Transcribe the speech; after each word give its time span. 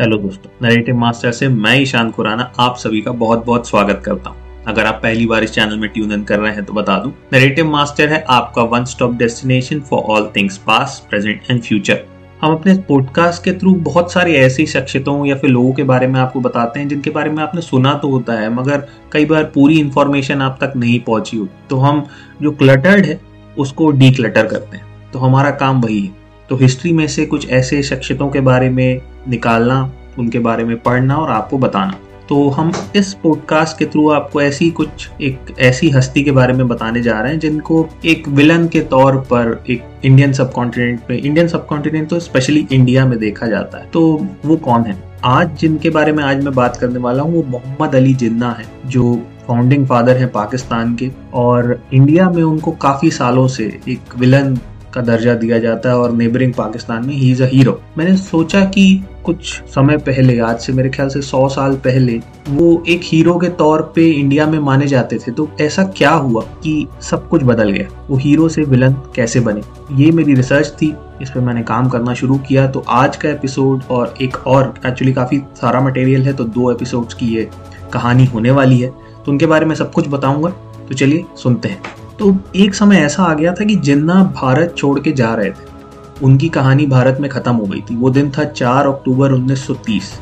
Hello 0.00 0.16
दोस्तों 0.16 0.50
narrative 0.62 0.96
master 0.96 1.30
से 1.32 1.46
मैं 1.48 1.74
ईशान 1.80 2.10
खुराना 2.10 2.42
आप 2.60 2.76
सभी 2.76 3.00
का 3.02 3.12
बहुत 3.12 3.44
बहुत 3.46 3.68
स्वागत 3.68 4.02
करता 4.04 4.30
हूँ। 4.30 4.64
अगर 4.68 4.86
आप 4.86 4.94
पहली 4.94 5.26
बार 5.26 5.44
इस 5.44 5.52
चैनल 5.52 5.78
में 5.78 5.88
ट्यून 5.90 6.12
इन 6.12 6.24
कर 6.24 6.38
रहे 6.38 6.52
हैं 6.54 6.64
तो 6.64 6.72
बता 6.72 6.98
दूँ 6.98 7.12
नरेटिव 7.32 7.70
मास्टर 7.70 8.08
है 8.08 8.20
आपका 8.30 8.62
one 8.62 8.84
stop 8.84 9.12
destination 9.12 9.80
for 9.80 10.00
all 10.00 10.30
things 10.36 10.56
past 10.56 11.06
present 11.10 11.50
and 11.50 11.62
future 11.62 12.02
हम 12.42 12.52
अपने 12.52 12.74
पॉडकास्ट 12.88 13.44
के 13.44 13.52
थ्रू 13.52 13.74
बहुत 13.84 14.12
सारी 14.12 14.34
ऐसी 14.34 14.66
शख्सियतों 14.66 15.24
या 15.26 15.36
फिर 15.36 15.50
लोगों 15.50 15.72
के 15.72 15.82
बारे 15.82 16.06
में 16.06 16.20
आपको 16.20 16.40
बताते 16.40 16.80
हैं 16.80 16.88
जिनके 16.88 17.10
बारे 17.10 17.30
में 17.30 17.42
आपने 17.42 17.60
सुना 17.60 17.94
तो 17.94 18.08
होता 18.08 18.32
है, 18.32 18.52
मगर 18.54 18.86
कई 19.12 19.24
बार 19.24 19.44
पूरी 19.44 19.78
इंफॉर्मेशन 19.80 20.42
आप 20.42 20.58
तक 20.60 20.76
नहीं 20.76 21.00
पहुँची 21.00 21.36
हो। 21.36 21.48
तो 21.70 21.76
हम 21.76 22.06
जो 22.42 22.50
क्लटर्ड 22.50 23.06
है, 23.06 23.20
उसको 23.58 23.90
डी 23.90 24.10
करते 24.10 24.76
हैं। 24.76 24.84
तो 25.12 25.18
हमारा 25.18 25.50
काम 25.50 25.80
वही 25.80 26.00
है। 26.00 26.25
तो 26.48 26.56
हिस्ट्री 26.56 26.92
में 26.92 27.06
से 27.08 27.26
कुछ 27.26 27.48
ऐसे 27.50 27.82
शख्सियतों 27.82 28.28
के 28.28 28.40
बारे 28.40 28.70
में 28.70 29.00
निकालना, 29.28 29.92
उनके 30.18 30.38
बारे 30.38 30.64
में 30.64 30.76
पढ़ना 30.82 31.16
और 31.16 31.30
आपको 31.30 31.58
बताना। 31.58 31.94
तो 32.28 32.48
हम 32.48 32.72
इस 32.96 33.12
पॉडकास्ट 33.14 33.78
के 33.78 33.86
थ्रू 33.86 34.08
आपको 34.10 34.42
ऐसी 34.42 34.70
कुछ 34.70 35.08
एक 35.20 35.54
ऐसी 35.58 35.90
हस्ती 35.90 36.22
के 36.24 36.30
बारे 36.30 36.52
में 36.52 36.68
बताने 36.68 37.02
जा 37.02 37.20
रहे 37.20 37.32
हैं, 37.32 37.38
जिनको 37.38 37.88
एक 38.04 38.28
विलन 38.28 38.66
के 38.68 38.80
तौर 38.80 39.16
पर 39.16 39.64
एक 39.70 39.84
इंडियन 40.04 40.32
सब 40.32 40.52
कॉन्टिनेंट 40.52 41.00
में 41.10 41.18
इंडियन 41.18 41.48
सब 41.48 41.66
कॉन्टिनेंट 41.66 42.08
तो 42.08 42.20
स्पेशली 42.20 42.66
इंडिया 42.72 43.06
में 43.06 43.18
देखा 43.18 43.46
जाता 43.46 43.78
है। 43.78 43.86
तो 43.86 44.26
वो 44.44 44.56
कौन 44.56 44.82
है? 44.82 44.96
आज 45.24 45.56
जिनके 45.58 45.90
बारे 45.90 46.12
में 46.12 46.24
आज 46.24 46.44
मैं 46.44 46.54
बात 46.54 46.76
करने 46.76 46.98
वाला 46.98 47.22
हूँ, 47.22 47.34
वो 47.34 47.42
मोहम्मद 47.42 47.94
अली 47.94 48.14
जिन्ना 48.14 48.50
है, 48.50 48.64
जो 48.86 49.14
फाउंडिंग 49.48 49.86
फादर 49.86 50.16
है 50.16 50.26
पाकिस्तान 50.26 50.94
के। 50.94 51.10
और 51.34 51.80
इंडिया 51.94 52.30
में 52.30 52.42
उनको 52.42 52.70
काफ़ी 52.70 53.10
सालों 53.10 53.46
से 53.48 53.64
एक 53.88 54.16
विलन 54.18 54.58
का 54.96 55.02
दर्जा 55.02 55.34
दिया 55.34 55.58
जाता 55.58 55.88
है 55.88 55.96
और 55.96 56.12
नेबरिंग 56.12 56.52
पाकिस्तान 56.54 57.06
में 57.06 57.14
ही 57.14 57.30
इज़ 57.30 57.42
अ 57.42 57.46
हीरो 57.46 57.80
मैंने 57.98 58.16
सोचा 58.16 58.64
कि 58.64 59.04
कुछ 59.24 59.62
समय 59.68 59.96
पहले, 59.98 60.38
आज 60.38 60.58
से 60.58 60.72
मेरे 60.72 60.90
ख्याल 60.90 61.08
से 61.08 61.20
सौ 61.22 61.48
साल 61.48 61.74
पहले, 61.76 62.20
वो 62.48 62.82
एक 62.88 63.00
हीरो 63.04 63.34
के 63.38 63.48
तौर 63.48 63.82
पे 63.94 64.06
इंडिया 64.10 64.46
में 64.46 64.58
माने 64.58 64.86
जाते 64.86 65.18
थे। 65.18 65.32
तो 65.32 65.48
ऐसा 65.60 65.84
क्या 65.96 66.10
हुआ 66.10 66.42
कि 66.62 66.86
सब 67.02 67.28
कुछ 67.28 67.42
बदल 67.42 67.70
गया? 67.70 67.88
वो 68.10 68.16
हीरो 68.16 68.48
से 68.48 68.62
विलन 68.62 68.92
कैसे 69.16 69.40
बने? 69.40 69.62
ये 69.92 70.10
मेरी 70.12 70.34
रिसर्च 70.34 70.68
थी, 70.82 70.94
इस 71.22 71.30
पर 71.30 71.40
मैंने 71.40 71.62
काम 71.62 71.88
करना 71.88 72.14
शुरू 72.14 72.38
किया। 72.38 72.66
तो 72.66 72.84
आज 72.88 73.16
का 73.16 73.28
एपिसोड 73.28 73.82
और 73.90 74.14
एक 74.20 74.36
और 74.46 74.74
एक्चुअली 74.86 75.12
काफ़ी 75.12 75.42
सारा 75.56 75.80
मटेरियल 75.80 76.22
है 76.22 76.32
तो 76.32 76.44
दो 76.44 76.72
एपिसोड्स 76.72 77.14
की 77.14 77.34
ये 77.34 77.48
कहानी 77.92 78.24
होने 78.24 78.50
वाली 78.50 78.80
है। 78.80 78.88
तो 79.26 79.32
उनके 79.32 79.46
बारे 79.46 79.66
में 79.66 79.74
सब 79.74 79.92
कुछ 79.92 80.08
बताऊँगा। 80.08 80.50
तो 80.88 80.94
चलिए, 80.94 81.24
सुनते 81.36 81.68
हैं। 81.68 81.82
तो 82.18 82.36
एक 82.56 82.74
समय 82.74 82.96
ऐसा 82.96 83.22
आ 83.22 83.32
गया 83.34 83.52
था 83.52 83.64
कि 83.64 83.74
जिन्ना 83.76 84.14
भारत 84.36 84.74
छोड़ 84.76 84.98
के 85.00 85.12
जा 85.12 85.34
रहे 85.34 85.50
थे, 85.50 85.74
उनकी 86.22 86.48
कहानी 86.48 86.86
भारत 86.86 87.18
में 87.20 87.28
खत्म 87.30 87.52
हो 87.52 87.64
गई 87.64 87.80
थी। 87.80 87.96
वो 87.96 88.10
दिन 88.10 88.30
था 88.30 88.44
4 88.44 88.86
अक्टूबर 88.86 89.32
1930 89.32 90.12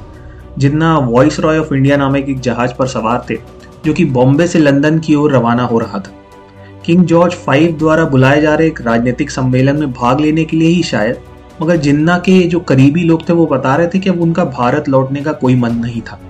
जिन्ना 0.59 0.97
वॉइस 0.99 1.39
रॉय 1.41 1.59
ऑफ़ 1.59 1.73
इंडिया 1.75 1.97
नामक 1.97 2.29
एक 2.29 2.41
जहाज़ 2.41 2.73
पर 2.75 2.87
सवार 2.87 3.25
थे, 3.31 3.37
जो 3.85 3.93
कि 3.93 4.05
बॉम्बे 4.05 4.47
से 4.47 4.59
लंदन 4.59 4.99
की 4.99 5.15
ओर 5.15 5.33
रवाना 5.33 5.63
हो 5.63 5.79
रहा 5.79 5.99
था। 5.99 6.13
किंग 6.87 7.05
जॉर्ज 7.05 7.35
फाइव 7.35 7.77
द्वारा 7.79 8.05
बुलाए 8.05 8.41
जा 8.41 8.55
रहे 8.55 8.67
एक 8.67 8.81
राजनीतिक 8.81 9.31
सम्मेलन 9.31 9.77
में 9.77 9.93
भाग 9.93 10.21
लेने 10.21 10.45
के 10.45 10.57
लिए 10.57 10.69
ही 10.69 10.83
शायद, 10.83 11.21
मगर 11.63 11.77
जिन्ना 11.77 12.19
के 12.19 12.41
जो 12.43 12.61
करीबी 12.61 13.03
लोग 13.03 13.29
थे 13.29 13.33
वो 13.33 13.47
बता 13.47 13.77
रहे 13.77 13.87
थे 13.87 13.99
कि 13.99 14.11
अब 14.11 14.21
उनका 14.21 14.45
भारत 14.45 14.89
लौटने 14.89 15.21
का 15.21 15.33
कोई 15.33 15.55
मन 15.55 15.77
नहीं 15.77 16.01
था। 16.01 16.21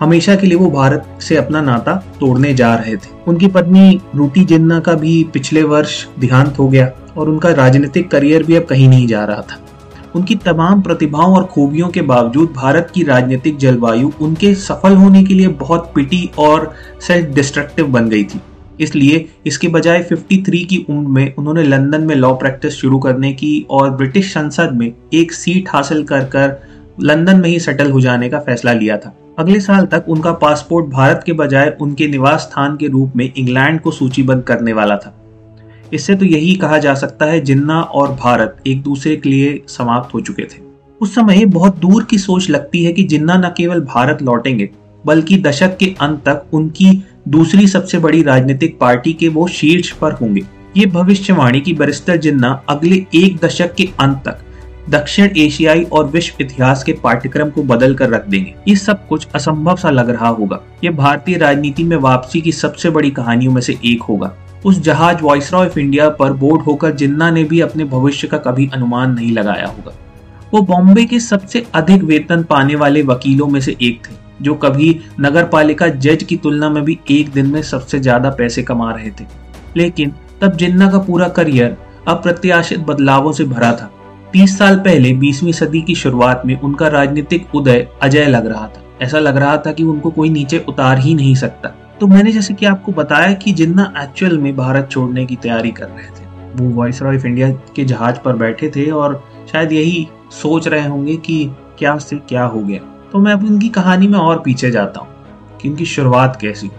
हमेशा 0.00 0.34
के 0.36 0.46
लिए 0.46 0.58
वो 0.58 0.70
भारत 0.70 1.18
से 1.20 1.36
अपना 1.36 1.60
नाता 1.60 1.94
तोड़ने 2.20 2.54
जा 2.54 2.74
रहे 2.74 2.96
थे। 2.96 3.08
उनकी 3.28 3.46
पत्नी 3.46 4.00
रूटी 4.14 4.44
जिन्ना 4.44 4.80
का 4.80 4.94
भी 4.94 5.24
पिछले 5.24 5.62
वर्ष 5.62 6.06
देहांत 6.18 6.58
हो 6.58 6.68
गया 6.68 6.90
और 7.16 7.28
उनका 7.28 7.48
राजनीतिक 7.48 8.10
करियर 8.10 8.42
भी 8.42 8.54
अब 8.54 8.64
कहीं 8.64 8.88
नहीं 8.88 9.06
जा 9.06 9.24
रहा 9.24 9.42
था। 9.42 9.58
उनकी 10.16 10.34
तमाम 10.34 10.82
प्रतिभाओं 10.82 11.36
और 11.36 11.44
खूबियों 11.44 11.88
के 11.88 12.02
बावजूद 12.02 12.52
भारत 12.56 12.92
की 12.94 13.02
राजनीतिक 13.02 13.58
जलवायु 13.58 14.10
उनके 14.20 14.54
सफल 14.54 14.96
होने 14.96 15.24
के 15.24 15.34
लिए 15.34 15.48
बहुत 15.48 15.92
पिटी 15.94 16.30
और 16.38 16.74
सेल्फ 17.00 17.34
डिस्ट्रक्टिव 17.34 17.86
बन 17.86 18.08
गई 18.08 18.24
थी। 18.24 18.40
इसलिए 18.80 19.28
इसके 19.46 19.68
बजाय 19.68 20.02
53 20.02 20.64
की 20.64 20.86
उम्र 20.90 21.08
में 21.08 21.34
उन्होंने 21.34 21.62
लंदन 21.62 22.00
में 22.00 22.14
लॉ 22.14 22.34
प्रैक्टिस 22.34 22.72
शुरू 22.72 22.98
करने 22.98 23.32
की 23.32 23.66
और 23.70 23.90
ब्रिटिश 23.90 24.32
संसद 24.34 24.70
में 24.72 24.92
एक 25.14 25.32
सीट 25.32 25.68
हासिल 25.68 26.02
कर 26.04 26.24
कर 26.24 26.60
लंदन 27.00 27.40
में 27.40 27.48
ही 27.48 27.60
सेटल 27.60 27.90
हो 27.90 28.00
जाने 28.00 28.28
का 28.28 28.38
फैसला 28.38 28.72
लिया 28.72 28.96
था। 28.96 29.14
अगले 29.40 29.60
साल 29.60 29.86
तक 29.86 30.04
उनका 30.08 30.32
पासपोर्ट 30.32 30.86
भारत 30.86 31.22
के 31.26 31.32
बजाय 31.32 31.76
उनके 31.80 32.06
निवास 32.08 32.40
स्थान 32.40 32.76
के 32.76 32.86
रूप 32.86 33.12
में 33.16 33.32
इंग्लैंड 33.36 33.80
को 33.80 33.90
सूचीबद्ध 33.90 34.42
करने 34.42 34.72
वाला 34.72 34.96
था। 34.96 35.14
इससे 35.92 36.14
तो 36.14 36.24
यही 36.24 36.54
कहा 36.54 36.78
जा 36.78 36.94
सकता 36.94 37.26
है, 37.26 37.40
जिन्ना 37.40 37.80
और 37.80 38.12
भारत 38.14 38.56
एक 38.66 38.82
दूसरे 38.82 39.14
के 39.16 39.28
लिए 39.28 39.62
समाप्त 39.68 40.14
हो 40.14 40.20
चुके 40.20 40.42
थे। 40.42 40.60
उस 41.00 41.14
समय 41.14 41.44
बहुत 41.46 41.78
दूर 41.78 42.04
की 42.04 42.18
सोच 42.18 42.50
लगती 42.50 42.84
है 42.84 42.92
कि 42.92 43.04
जिन्ना 43.04 43.36
न 43.36 43.52
केवल 43.56 43.80
भारत 43.80 44.22
लौटेंगे, 44.22 44.68
बल्कि 45.04 45.38
दशक 45.38 45.76
के 45.76 45.94
अंत 46.00 46.22
तक 46.28 46.54
उनकी 46.54 46.92
दूसरी 47.28 47.66
सबसे 47.66 47.98
बड़ी 47.98 48.22
राजनीतिक 48.22 48.78
पार्टी 48.78 49.12
के 49.12 49.28
वो 49.28 49.46
शीर्ष 49.48 49.90
पर 49.92 50.12
होंगे। 50.12 50.42
ये 50.76 50.86
भविष्यवाणी 50.86 51.60
की 51.60 51.74
बरिस्टर 51.74 52.16
जिन्ना 52.16 52.52
अगले 52.68 53.04
एक 53.14 53.38
दशक 53.44 53.74
के 53.74 53.88
अंत 54.00 54.22
तक 54.26 54.38
दक्षिण 54.90 55.36
एशियाई 55.36 55.82
और 55.82 56.06
विश्व 56.06 56.36
इतिहास 56.40 56.82
के 56.84 56.92
पाठ्यक्रम 56.92 57.50
को 57.50 57.62
बदल 57.62 57.94
कर 57.94 58.08
रख 58.08 58.26
देंगे। 58.26 58.54
ये 58.68 58.74
सब 58.76 59.06
कुछ 59.08 59.26
असंभव 59.34 59.76
सा 59.76 59.90
लग 59.90 60.10
रहा 60.10 60.28
होगा। 60.28 60.60
ये 60.84 60.90
भारतीय 60.90 61.36
राजनीति 61.36 61.84
में 61.84 61.96
वापसी 61.96 62.40
की 62.40 62.52
सबसे 62.52 62.90
बड़ी 62.90 63.10
कहानियों 63.10 63.52
में 63.52 63.60
से 63.60 63.76
एक 63.84 64.02
होगा। 64.02 64.32
उस 64.64 64.80
जहाज़ 64.80 65.22
वॉइसरॉय 65.22 65.66
ऑफ़ 65.66 65.78
इंडिया 65.78 66.08
पर 66.10 66.32
बोर्ड 66.32 66.62
होकर 66.62 66.94
जिन्ना 66.94 67.30
ने 67.30 67.44
भी 67.44 67.60
अपने 67.60 67.84
भविष्य 67.84 68.28
का 68.28 68.38
कभी 68.38 68.68
अनुमान 68.74 69.12
नहीं 69.12 69.30
लगाया 69.32 69.66
होगा। 69.66 69.92
वो 70.52 70.60
बॉम्बे 70.62 71.04
के 71.04 71.20
सबसे 71.20 71.64
अधिक 71.74 72.02
वेतन 72.02 72.42
पाने 72.42 72.74
वाले 72.74 73.02
वकीलों 73.02 73.46
में 73.46 73.60
से 73.60 73.76
एक 73.82 74.06
थे, 74.06 74.14
जो 74.42 74.54
कभी 74.54 74.98
नगर 75.20 75.44
पालिका 75.44 75.88
जज 75.88 76.22
की 76.22 76.36
तुलना 76.36 76.70
में 76.70 76.82
भी 76.84 76.98
एक 77.10 77.30
दिन 77.30 77.46
में 77.46 77.62
सबसे 77.62 78.00
ज़्यादा 78.00 78.30
पैसे 78.30 78.62
कमा 78.62 78.90
रहे 78.92 79.10
थे। 79.10 79.26
लेकिन 79.76 80.14
तब 80.40 80.56
जिन्ना 80.56 80.90
का 80.90 80.98
पूरा 80.98 81.28
करियर 81.28 81.76
अप्रत्याशित 82.08 82.80
बदलावों 82.80 83.32
से 83.32 83.44
भरा 83.44 83.72
था 83.72 83.90
तीस 84.32 84.56
साल 84.58 84.76
पहले, 84.76 85.12
बीसवीं 85.12 85.52
सदी 85.52 85.80
की 85.82 85.94
शुरुआत 85.94 86.42
में 86.46 86.60
उनका 86.60 86.88
राजनीतिक 86.88 87.54
उदय 87.54 87.86
अजय 88.02 88.26
लग 88.26 88.46
रहा 88.46 88.66
था। 88.66 88.82
ऐसा 89.02 89.18
लग 89.18 89.36
रहा 89.36 89.56
था 89.56 89.72
कि 89.72 89.84
उनको 89.84 90.10
कोई 90.10 90.28
नीचे 90.30 90.64
उतार 90.68 90.98
ही 90.98 91.14
नहीं 91.14 91.34
सकता। 91.34 91.68
तो 92.00 92.06
मैंने 92.06 92.32
जैसे 92.32 92.54
कि 92.54 92.66
आपको 92.66 92.92
बताया 92.92 93.32
कि 93.34 93.52
जिन्ना 93.52 93.92
एक्चुअल 93.98 94.38
में 94.38 94.54
भारत 94.56 94.88
छोड़ने 94.90 95.24
की 95.26 95.36
तैयारी 95.36 95.70
कर 95.70 95.86
रहे 95.86 96.06
थे, 96.06 96.28
वो 96.54 96.68
वॉइस 96.70 97.02
ऑफ़ 97.02 97.26
इंडिया 97.26 97.50
के 97.76 97.84
जहाज़ 97.84 98.18
पर 98.18 98.36
बैठे 98.36 98.70
थे 98.76 98.90
और 98.90 99.22
शायद 99.52 99.72
यही 99.72 100.06
सोच 100.32 100.68
रहे 100.68 100.86
होंगे 100.86 101.16
कि 101.16 101.44
क्या 101.78 101.96
से 101.98 102.16
क्या 102.18 102.44
हो 102.44 102.60
गया। 102.60 102.80
तो 103.12 103.18
मैं 103.18 103.32
अब 103.32 103.44
उनकी 103.44 103.68
कहानी 103.70 104.08
में 104.08 104.18
और 104.18 104.42
पीछे 104.44 104.70
जाता 104.70 105.00
हूँ, 105.00 105.08
कि 105.62 105.68
उनकी 105.68 105.84
शुरुआत 105.86 106.38
कैसी 106.40 106.70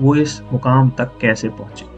वो 0.00 0.14
इस 0.16 0.40
मुकाम 0.52 0.90
तक 0.90 1.18
कैसे 1.20 1.48
पहुँचे। 1.48 1.89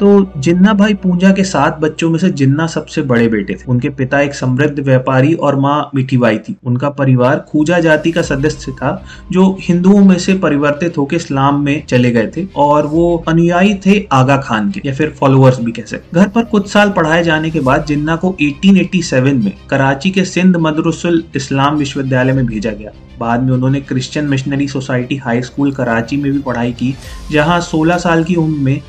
तो 0.00 0.10
जिन्ना 0.36 0.72
भाई 0.74 0.94
पूंजा 0.94 1.30
के 1.32 1.44
सात 1.44 1.78
बच्चों 1.80 2.08
में 2.10 2.18
से 2.18 2.28
जिन्ना 2.30 2.66
सबसे 2.66 3.02
बड़े 3.02 3.26
बेटे 3.28 3.54
थे। 3.54 3.64
उनके 3.68 3.88
पिता 3.90 4.20
एक 4.20 4.34
समृद्ध 4.34 4.78
व्यापारी 4.78 5.32
और 5.34 5.56
माँ 5.56 5.90
मिठीबाई 5.94 6.38
थी। 6.38 6.54
उनका 6.64 6.90
परिवार 6.90 7.44
खूजा 7.48 7.78
जाति 7.80 8.12
का 8.12 8.22
सदस्य 8.22 8.72
था, 8.72 8.92
जो 9.32 9.56
हिंदुओं 9.60 10.04
में 10.04 10.16
से 10.18 10.34
परिवर्तित 10.34 10.98
होकर 10.98 11.16
इस्लाम 11.16 11.60
में 11.64 11.84
चले 11.86 12.10
गए 12.10 12.30
थे 12.36 12.46
और 12.56 12.86
वो 12.86 13.24
अनुयायी 13.28 13.74
थे 13.86 13.98
आगा 14.12 14.36
खान 14.38 14.70
के, 14.70 14.80
या 14.84 14.94
फिर 14.94 15.14
फॉलोअर्स 15.20 15.60
भी 15.60 15.72
कह 15.72 15.84
सकते 15.84 16.20
घर 16.20 16.28
पर 16.28 16.44
कुछ 16.44 16.70
साल 16.70 16.90
पढ़ाए 16.90 17.22
जाने 17.24 17.50
के 17.50 17.60
बाद 17.60 17.84
जिन्ना 17.86 18.16
को 18.16 18.34
1887 18.40 19.32
में 19.34 19.52
कराची 19.70 20.10
के 20.10 20.24
सिंध 20.24 20.56
मदरसुल 20.56 21.22
इस्लाम 21.36 21.76
विश्वविद्यालय 21.76 22.32
में 22.32 22.46
भेजा 22.46 22.70
गया। 22.70 22.90
बाद 23.18 23.42
में 23.42 23.52
उन्होंने 23.52 23.80
Christian 23.80 24.26
missionary 24.26 24.68
society 24.68 25.16
high 25.16 25.42
school 25.42 25.72
Karachi 25.72 26.16
में 26.16 26.30
भी 26.32 26.38
पढ़ाई 26.38 26.72
की, 26.72 26.94
जहाँ 27.32 27.60
16 27.62 27.98
साल 27.98 28.24
की 28.24 28.34
उम्र 28.34 28.58
में 28.58 28.80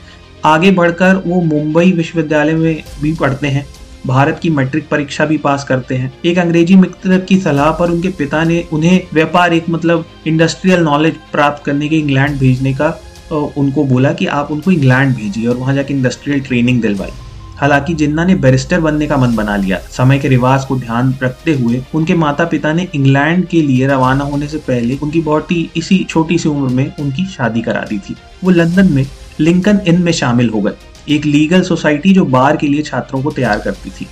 आगे 0.45 0.71
बढ़कर 0.71 1.15
वो 1.25 1.41
मुंबई 1.41 1.91
विश्वविद्यालय 1.91 2.53
में 2.53 2.83
भी 3.01 3.13
पढ़ते 3.13 3.47
हैं। 3.47 3.65
भारत 4.07 4.39
की 4.43 4.49
मैट्रिक 4.49 4.87
परीक्षा 4.89 5.25
भी 5.25 5.37
पास 5.37 5.63
करते 5.63 5.95
हैं। 5.95 6.11
एक 6.25 6.37
अंग्रेज़ी 6.39 6.75
मित्र 6.75 7.19
की 7.19 7.37
सलाह 7.37 7.71
पर 7.71 7.91
उनके 7.91 8.09
पिता 8.09 8.43
ने 8.43 8.63
उन्हें 8.73 9.01
व्यापार, 9.13 9.53
एक 9.53 9.69
मतलब 9.69 10.05
इंडस्ट्रियल 10.27 10.79
नॉलेज 10.79 11.15
प्राप्त 11.31 11.63
करने 11.65 11.89
के 11.89 11.95
इंग्लैंड 11.95 12.39
भेजने 12.39 12.73
का 12.73 12.99
उनको 13.31 13.83
बोला 13.85 14.13
कि 14.13 14.25
आप 14.27 14.51
उनको 14.51 14.71
इंग्लैंड 14.71 15.15
भेजिए 15.15 15.47
और 15.47 15.57
वहाँ 15.57 15.73
जाके 15.75 15.93
इंडस्ट्रियल 15.93 16.39
ट्रेनिंग 16.39 16.81
दिलवाई। 16.81 17.11
हालाँकि 17.57 17.93
जिन्ना 17.93 18.23
ने 18.25 18.35
बैरिस्टर 18.35 18.79
बनने 18.79 19.07
का 19.07 19.17
मन 19.17 19.35
बना 19.35 19.55
लिया, 19.55 19.77
समय 19.91 20.19
के 20.19 20.27
रिवाज 20.27 20.65
को 20.65 20.75
ध्यान 20.77 21.13
रखते 21.23 21.53
हुए 21.53 21.81
उनके 21.95 22.13
माता 22.15 22.45
पिता 22.45 22.73
ने 22.73 22.87
इंग्लैंड 22.95 23.45
के 23.47 23.61
लिए 23.61 23.87
रवाना 23.87 24.23
होने 24.23 24.47
से 24.47 24.57
पहले 24.59 24.97
उनकी 24.97 25.21
बहुत 25.21 25.51
ही, 25.51 25.69
इसी 25.77 26.05
छोटी 26.09 26.37
सी 26.37 26.49
उम्र 26.49 26.73
में 26.73 26.95
उनकी 26.95 27.25
शादी 27.27 27.61
करा 27.61 27.85
दी 27.89 27.99
थी। 27.99 28.15
वो 28.43 28.51
लंदन 28.51 28.91
में 28.93 29.05
लिंकन 29.41 29.79
इन 29.87 30.01
में 30.01 30.11
शामिल 30.11 30.49
हो 30.49 30.61
गए। 30.61 30.71
एक 31.09 31.25
लीगल 31.25 31.61
सोसाइटी 31.61 32.13
जो 32.13 32.25
बार 32.25 32.57
के 32.57 32.67
लिए 32.67 32.81
छात्रों 32.81 33.21
को 33.23 33.31
तैयार 33.31 33.59
करती 33.59 33.89
थी। 33.89 34.07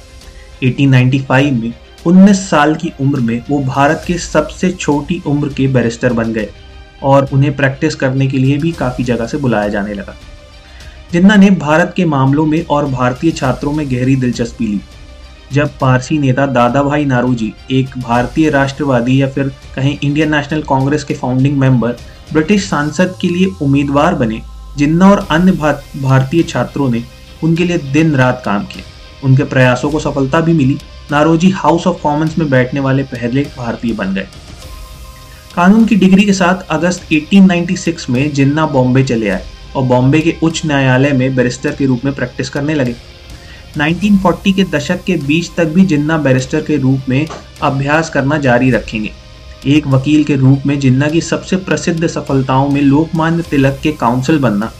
1895 0.64 1.52
में 1.52 1.74
19 2.06 2.50
साल 2.50 2.76
की 2.76 2.92
उम्र 3.02 3.20
में 3.20 3.42
वो 3.50 3.60
भारत 3.60 4.04
के 4.08 4.18
सबसे 4.18 4.72
छोटी 4.72 5.22
उम्र 5.28 5.50
के 5.50 5.68
बैरिस्टर 5.68 6.14
बन 6.14 6.34
गए 6.34 6.50
और 7.04 7.30
उन्हें 7.34 7.56
प्रैक्टिस 7.56 7.96
करने 7.96 8.28
के 8.28 8.38
लिए 8.38 8.58
भी 8.58 8.72
काफ़ी 8.72 9.04
जगह 9.04 9.28
से 9.28 9.38
बुलाया 9.38 9.68
जाने 9.68 9.94
लगा। 9.94 10.16
जिन्ना 11.12 11.36
ने 11.36 11.50
भारत 11.50 11.94
के 11.96 12.06
मामलों 12.06 12.46
में 12.46 12.66
और 12.66 12.86
भारतीय 12.86 13.32
छात्रों 13.32 13.72
में 13.72 13.90
गहरी 13.92 14.16
दिलचस्पी 14.16 14.68
ली। 14.68 14.80
जब 15.54 15.78
पारसी 15.80 16.18
नेता 16.18 16.46
दादा 16.46 16.84
भाई 16.84 17.06
नारोजी 17.06 17.54
एक 17.72 17.98
भारतीय 17.98 18.50
राष्ट्रवादी 18.50 19.22
या 19.22 19.28
फिर 19.28 19.52
कहें 19.76 19.98
इंडियन 20.04 20.36
नेशनल 20.36 20.62
कांग्रेस 20.62 21.04
के 21.04 21.14
फाउंडिंग 21.14 21.58
मेंबर, 21.58 21.96
ब्रिटिश 22.34 22.70
सांसद 22.70 23.16
के 23.22 23.28
लिए 23.28 23.48
उम्मीदवार 23.62 24.16
बने 24.16 24.42
जिन्ना 24.78 25.10
और 25.12 25.28
अन्य 25.32 25.52
भारतीय 25.52 26.44
छात्रों 26.44 26.90
ने 26.90 27.04
उनके 27.44 27.64
लिए 27.64 27.78
दिन 27.78 28.16
रात 28.16 28.42
काम 28.46 28.64
किया। 28.64 28.84
उनके 29.24 29.44
प्रयासों 29.44 29.90
को 29.92 30.00
सफलता 30.00 30.40
भी 30.42 30.54
मिली। 30.54 30.78
नारोजी 31.12 31.50
हाउस 31.50 31.88
ऑफ़ 31.88 32.02
कॉमन्स 32.02 32.38
में 32.38 32.50
बैठने 32.50 32.80
वाले 32.80 33.04
पहले 33.04 33.42
भारतीय 33.58 33.94
बन 33.94 34.14
गए। 34.14 34.28
कानून 35.56 35.86
की 35.86 35.96
डिग्री 35.96 36.24
के 36.24 36.34
साथ 36.34 36.68
अगस्त 36.70 37.12
1896 37.12 38.10
में 38.10 38.34
जिन्ना 38.34 38.66
बॉम्बे 38.66 39.04
चले 39.04 39.30
आए 39.30 39.46
और 39.76 39.84
बॉम्बे 39.84 40.20
के 40.20 40.36
उच्च 40.44 40.62
न्यायालय 40.66 41.12
में 41.12 41.36
बैरिस्टर 41.36 41.72
के 41.72 41.86
रूप 41.86 42.06
में 42.06 42.14
प्रैक्टिस 42.14 42.50
करने 42.50 42.74
लगे। 42.74 42.96
1940 43.78 44.54
के 44.54 44.64
दशक 44.64 45.04
के 45.04 45.16
बीच 45.18 45.52
तक 45.58 45.66
भी 45.66 45.86
जिन्ना 45.86 46.18
बैरिस्टर 46.18 46.62
के 46.62 46.78
रूप 46.78 47.10
में 47.10 47.28
अभ्यास 47.62 48.10
करना 48.10 48.38
जारी 48.38 48.72
रखेंगे। 48.72 49.12
एक 49.68 49.88
वकील 49.88 50.24
के 50.24 50.36
रूप 50.36 50.62
में 50.66 50.80
जिन्ना 50.80 51.08
की 51.08 51.22
सबसे 51.22 51.56
प्रसिद्ध 51.56 52.08
सफलताओं 52.08 52.70
में 52.70 52.82
लोकमान्य 52.82 53.44
तिलक 53.44 53.80
के 53.84 53.92
काउंसिल 53.92 54.40
बनना। 54.40 54.72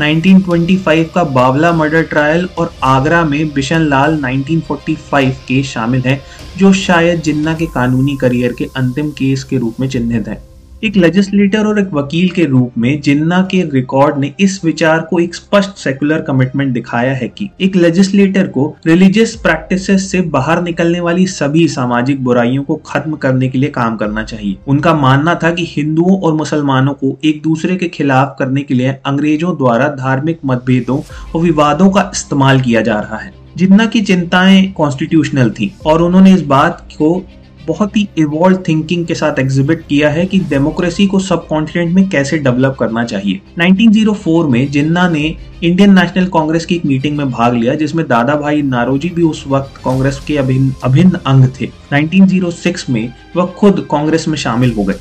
1925 0.00 1.08
का 1.14 1.24
बावला 1.24 1.72
मर्डर 1.72 2.02
ट्रायल 2.02 2.48
और 2.58 2.72
आगरा 2.82 3.24
में 3.24 3.52
बिशन 3.52 3.80
लाल 3.80 4.20
1945 4.20 5.34
केस 5.48 5.66
शामिल 5.66 6.00
हैं, 6.00 6.22
जो 6.56 6.72
शायद 6.72 7.22
जिन्ना 7.22 7.54
के 7.54 7.66
कानूनी 7.66 8.16
करियर 8.16 8.52
के 8.52 8.68
अंतिम 8.76 9.10
केस 9.10 9.44
के 9.44 9.58
रूप 9.58 9.80
में 9.80 9.88
चिन्हित 9.88 10.28
है। 10.28 10.49
एक 10.84 10.96
लेजिस्लेटर 10.96 11.66
और 11.66 11.78
एक 11.78 11.88
वकील 11.92 12.28
के 12.28 12.44
रूप 12.44 12.72
में 12.78 13.00
जिन्ना 13.00 13.40
के 13.50 13.62
रिकॉर्ड 13.62 14.18
ने 14.18 14.32
इस 14.40 14.64
विचार 14.64 15.00
को 15.00 15.18
एक 15.18 15.34
स्पष्ट 15.34 15.70
सेकुलर 15.70 16.20
कमिटमेंट 16.20 16.72
दिखाया 16.74 17.12
है 17.14 17.28
कि 17.28 17.48
एक 17.60 17.76
लेजिस्लेटर 17.76 18.46
को 18.46 18.76
रिलीजियस 18.86 19.34
प्रैक्टिसेस 19.34 20.10
से 20.10 20.20
बाहर 20.20 20.62
निकलने 20.62 21.00
वाली 21.00 21.26
सभी 21.26 21.66
सामाजिक 21.68 22.24
बुराइयों 22.24 22.62
को 22.62 22.76
खत्म 22.76 23.16
करने 23.16 23.48
के 23.48 23.58
लिए 23.58 23.70
काम 23.70 23.96
करना 23.96 24.22
चाहिए। 24.22 24.56
उनका 24.68 24.94
मानना 24.94 25.34
था 25.34 25.50
कि 25.50 25.66
हिंदुओं 25.68 26.20
और 26.20 26.34
मुसलमानों 26.34 26.94
को 26.94 27.18
एक 27.24 27.42
दूसरे 27.42 27.76
के 27.76 27.88
खिलाफ 27.88 28.36
करने 28.38 28.62
के 28.62 28.74
लिए 28.74 28.96
अंग्रेज़ों 29.06 29.56
द्वारा 29.56 29.88
धार्मिक 29.88 30.38
मतभेदों 30.46 31.00
और 31.34 31.42
विवादों 31.42 31.90
का 31.90 32.10
इस्तेमाल 32.14 32.60
किया 32.60 32.80
जा 32.80 32.98
रहा 33.00 33.18
है। 33.18 33.32
जिन्ना 33.56 33.86
की 33.86 34.00
चिंताएँ 34.00 34.72
कॉन्स्टिट्यूशनल 34.72 35.50
थी 35.50 35.74
और 35.86 36.02
उन्होंने 36.02 36.34
इस 36.34 36.42
बात 36.42 36.88
को 36.92 37.26
बहुत 37.66 37.96
ही 37.96 38.08
इवॉल्व 38.18 38.58
थिंकिंग 38.68 39.06
के 39.06 39.14
साथ 39.14 39.38
एग्जिबिट 39.38 39.80
किया 39.88 40.10
है 40.10 40.26
कि 40.26 40.38
डेमोक्रेसी 40.38 41.06
को 41.06 41.18
सब 41.18 41.46
कॉन्टिनेंट 41.46 41.94
में 41.94 42.08
कैसे 42.08 42.38
डेवलप 42.38 42.76
करना 42.80 43.04
चाहिए। 43.04 43.40
1904 43.58 44.46
में 44.46 44.70
जिन्ना 44.70 45.08
ने 45.08 45.36
इंडियन 45.62 45.98
नेशनल 45.98 46.26
कांग्रेस 46.26 46.66
की 46.66 46.74
एक 46.74 46.86
मीटिंग 46.86 47.16
में 47.16 47.30
भाग 47.30 47.54
लिया, 47.54 47.74
जिसमें 47.74 48.08
दादा 48.08 48.36
भाई 48.36 48.62
नारोजी 48.62 49.08
भी 49.08 49.22
उस 49.22 49.44
वक्त 49.48 49.80
कांग्रेस 49.84 50.20
के 50.26 50.36
अभिन्न 50.36 50.74
अभिन्न 50.84 51.18
अंग 51.26 51.48
थे। 51.60 51.70
1906 51.92 52.90
में 52.90 53.12
वह 53.36 53.46
खुद 53.46 53.86
कांग्रेस 53.90 54.28
में 54.28 54.36
शामिल 54.36 54.72
हो 54.72 54.84
गए। 54.84 54.94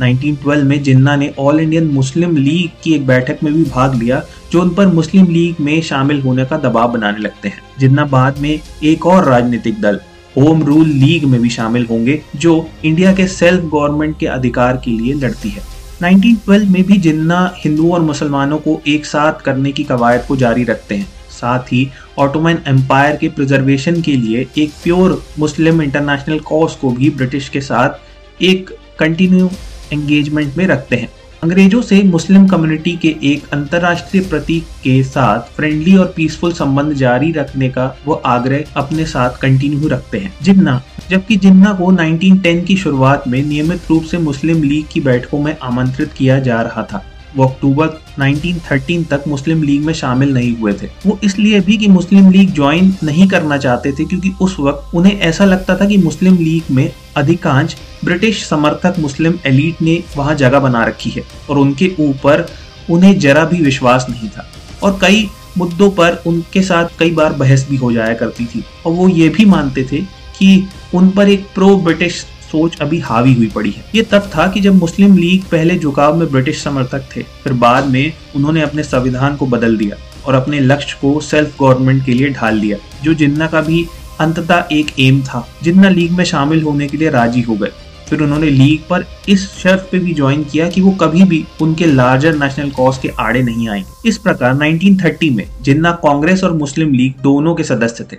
1912 0.00 0.64
में 0.64 0.82
जिन्ना 0.82 1.16
ने 1.16 1.34
ऑल 1.38 1.60
इंडियन 1.60 1.84
मुस्लिम 1.84 2.36
लीग 2.36 2.70
की 2.84 2.94
एक 2.94 3.06
बैठक 3.06 3.38
में 3.44 3.54
भी 3.54 3.64
भाग 3.64 3.94
लिया, 3.94 4.22
जो 4.52 4.62
उन 4.62 4.70
पर 4.70 4.86
मुस्लिम 4.86 5.26
लीग 5.26 5.54
में 5.60 5.82
शामिल 5.82 6.20
होने 6.20 6.44
का 6.44 6.56
दबाव 6.56 6.92
बनाने 6.92 7.18
लगते 7.18 7.48
हैं। 7.48 7.62
जिन्ना 7.80 8.04
बाद 8.04 8.38
में 8.38 8.60
एक 8.84 9.06
और 9.06 9.24
राजनीतिक 9.24 9.80
दल 9.80 10.00
होम 10.36 10.62
रूल 10.62 10.88
लीग 10.88 11.24
में 11.24 11.40
भी 11.42 11.48
शामिल 11.50 11.86
होंगे, 11.86 12.20
जो 12.36 12.68
इंडिया 12.84 13.12
के 13.14 13.26
सेल्फ 13.26 13.64
गवर्नमेंट 13.64 14.18
के 14.18 14.26
अधिकार 14.26 14.76
के 14.76 14.90
लिए 14.90 15.14
लड़ती 15.14 15.48
है। 15.48 15.62
1912 16.02 16.68
में 16.70 16.82
भी 16.82 16.96
जिन्ना 16.98 17.52
हिंदुओं 17.56 17.92
और 17.92 18.00
मुसलमानों 18.00 18.58
को 18.58 18.80
एक 18.86 19.06
साथ 19.06 19.40
करने 19.40 19.72
की 19.72 19.84
कवायद 19.84 20.24
को 20.28 20.36
जारी 20.36 20.64
रखते 20.64 20.94
हैं, 20.94 21.06
साथ 21.30 21.72
ही 21.72 21.88
ऑटोमैन 22.18 22.58
एम्पायर 22.68 23.16
के 23.16 23.28
प्रिजर्वेशन 23.28 24.00
के 24.02 24.16
लिए 24.16 24.46
एक 24.58 24.72
प्योर 24.82 25.22
मुस्लिम 25.38 25.82
इंटरनेशनल 25.82 26.38
कॉज 26.40 26.72
को 26.72 26.90
भी 26.90 27.10
ब्रिटिश 27.10 27.48
के 27.48 27.60
साथ 27.60 28.42
एक 28.42 28.70
कंटिन्यू 28.98 29.50
एंगेजमेंट 29.92 30.56
में 30.56 30.66
रखते 30.66 30.96
हैं। 30.96 31.08
अंग्रेज़ों 31.42 31.82
से 31.82 32.02
मुस्लिम 32.02 32.46
कम्युनिटी 32.46 32.92
के 32.96 33.08
एक 33.22 33.48
अंतरराष्ट्रीय 33.52 34.22
प्रतीक 34.22 34.64
के 34.64 35.02
साथ 35.02 35.40
फ्रेंडली 35.56 35.96
और 35.96 36.12
पीसफुल 36.16 36.52
संबंध 36.52 36.92
जारी 36.92 37.32
रखने 37.32 37.68
का 37.68 37.96
वो 38.06 38.14
आग्रह 38.14 38.64
अपने 38.76 39.06
साथ 39.06 39.30
कंटिन्यू 39.30 39.88
रखते 39.88 40.18
हैं। 40.18 40.34
जिन्ना, 40.42 40.82
जबकि 41.10 41.36
जिन्ना 41.36 41.72
को 41.72 41.92
1910 41.92 42.64
की 42.64 42.76
शुरुआत 42.76 43.28
में 43.28 43.42
नियमित 43.42 43.80
रूप 43.90 44.04
से 44.04 44.18
मुस्लिम 44.18 44.62
लीग 44.62 44.84
की 44.92 45.00
बैठकों 45.00 45.38
में 45.38 45.56
आमंत्रित 45.62 46.12
किया 46.12 46.38
जा 46.38 46.62
रहा 46.62 46.82
था। 46.82 47.04
वो 47.36 47.44
अक्टूबर 47.44 47.88
1913 48.18 49.04
तक 49.10 49.24
मुस्लिम 49.28 49.62
लीग 49.62 49.84
में 49.84 49.92
शामिल 49.94 50.32
नहीं 50.34 50.56
हुए 50.56 50.72
थे। 50.72 50.88
वो 51.06 51.18
इसलिए 51.24 51.60
भी 51.60 51.76
कि 51.76 51.88
मुस्लिम 51.88 52.30
लीग 52.30 52.52
ज्वाइन 52.54 52.94
नहीं 53.02 53.28
करना 53.28 53.58
चाहते 53.58 53.92
थे 53.92 54.04
क्योंकि 54.04 54.32
उस 54.40 54.56
वक्त 54.60 54.94
उन्हें 54.94 55.20
ऐसा 55.20 55.44
लगता 55.44 55.76
था 55.76 55.84
कि 55.84 55.96
मुस्लिम 55.96 56.36
लीग 56.36 56.74
में 56.74 56.92
अधिकांश 57.16 57.76
ब्रिटिश 58.04 58.44
समर्थक 58.44 58.94
मुस्लिम 58.98 59.38
एलिट 59.46 59.82
ने 59.82 60.02
वहाँ 60.16 60.34
जगह 60.34 60.60
बना 60.60 60.84
रखी 60.84 61.10
है 61.10 61.22
और 61.50 61.58
उनके 61.58 61.92
ऊपर 62.00 62.46
उन्हें 62.90 63.18
जरा 63.18 63.44
भी 63.44 63.62
विश्वास 63.62 64.06
नहीं 64.10 64.28
था। 64.28 64.48
और 64.82 64.98
कई 65.00 65.28
मुद्दों 65.58 65.90
पर 65.90 66.22
उनके 66.26 66.62
साथ 66.62 66.98
कई 66.98 67.10
बार 67.10 67.32
बहस 67.32 67.66
भी 67.70 67.76
हो 67.76 67.92
जाया 67.92 68.14
करती 68.14 68.44
थी। 68.44 68.64
और 68.86 68.92
वो 68.92 69.08
ये 69.08 69.28
भी 69.28 69.44
मानते 69.44 69.84
थे 69.92 70.00
कि 70.38 70.68
उन 70.94 71.10
पर 71.10 71.28
एक 71.28 71.46
प्रो 71.54 71.76
ब्रिटिश 71.76 72.24
सोच 72.52 72.80
अभी 72.80 72.98
हावी 72.98 73.34
हुई 73.34 73.46
पड़ी 73.46 73.70
है। 73.70 73.84
ये 73.94 74.02
तब 74.02 74.30
था 74.36 74.46
कि 74.48 74.60
जब 74.60 74.74
मुस्लिम 74.74 75.16
लीग 75.16 75.42
पहले 75.42 75.78
झुकाव 75.78 76.16
में 76.16 76.30
ब्रिटिश 76.32 76.62
समर्थक 76.62 77.08
थे, 77.16 77.22
फिर 77.22 77.52
बाद 77.52 77.86
में 77.86 78.12
उन्होंने 78.36 78.62
अपने 78.62 78.82
संविधान 78.82 79.36
को 79.36 79.46
बदल 79.46 79.76
दिया 79.76 79.96
और 80.26 80.34
अपने 80.34 80.60
लक्ष्य 80.60 80.98
को 81.00 81.20
सेल्फ 81.20 81.56
गवर्नमेंट 81.60 82.04
के 82.04 82.14
लिए 82.14 82.30
ढाल 82.30 82.60
दिया, 82.60 82.78
जो 83.02 83.14
जिन्ना 83.14 83.46
का 83.46 83.60
भी 83.60 83.86
अंततः 84.20 84.64
एक 84.72 85.00
एम 85.00 85.22
था, 85.22 85.46
जिन्ना 85.62 85.88
लीग 85.88 86.10
में 86.10 86.24
शामिल 86.24 86.62
होने 86.62 86.86
के 86.86 86.96
लिए 86.96 87.10
राज़ी 87.10 87.40
हो 87.40 87.54
गए। 87.54 87.70
फिर 88.08 88.20
उन्होंने 88.20 88.50
लीग 88.50 88.80
पर 88.90 89.04
इस 89.28 89.48
शर्त 89.52 89.88
पे 89.92 89.98
भी 89.98 90.14
ज्वाइन 90.14 90.44
किया 90.44 90.68
कि 90.68 90.80
वो 90.80 90.90
कभी 90.90 91.22
भी 91.22 91.44
उनके 91.62 91.86
लार्जर 91.86 92.34
नेशनल 92.34 92.70
कॉज 92.70 92.98
के 92.98 93.10
आड़े 93.18 93.42
नहीं 93.42 93.68
आएँगे। 93.68 94.08
इस 94.08 94.18
प्रकार 94.18 94.54
1930 94.54 95.30
में 95.30 95.46
जिन्ना 95.62 95.92
कांग्रेस 95.92 96.44
और 96.44 96.52
मुस्लिम 96.52 96.92
लीग 96.94 97.22
दोनों 97.22 97.54
के 97.54 97.64
सदस्य 97.64 98.06
थे 98.12 98.16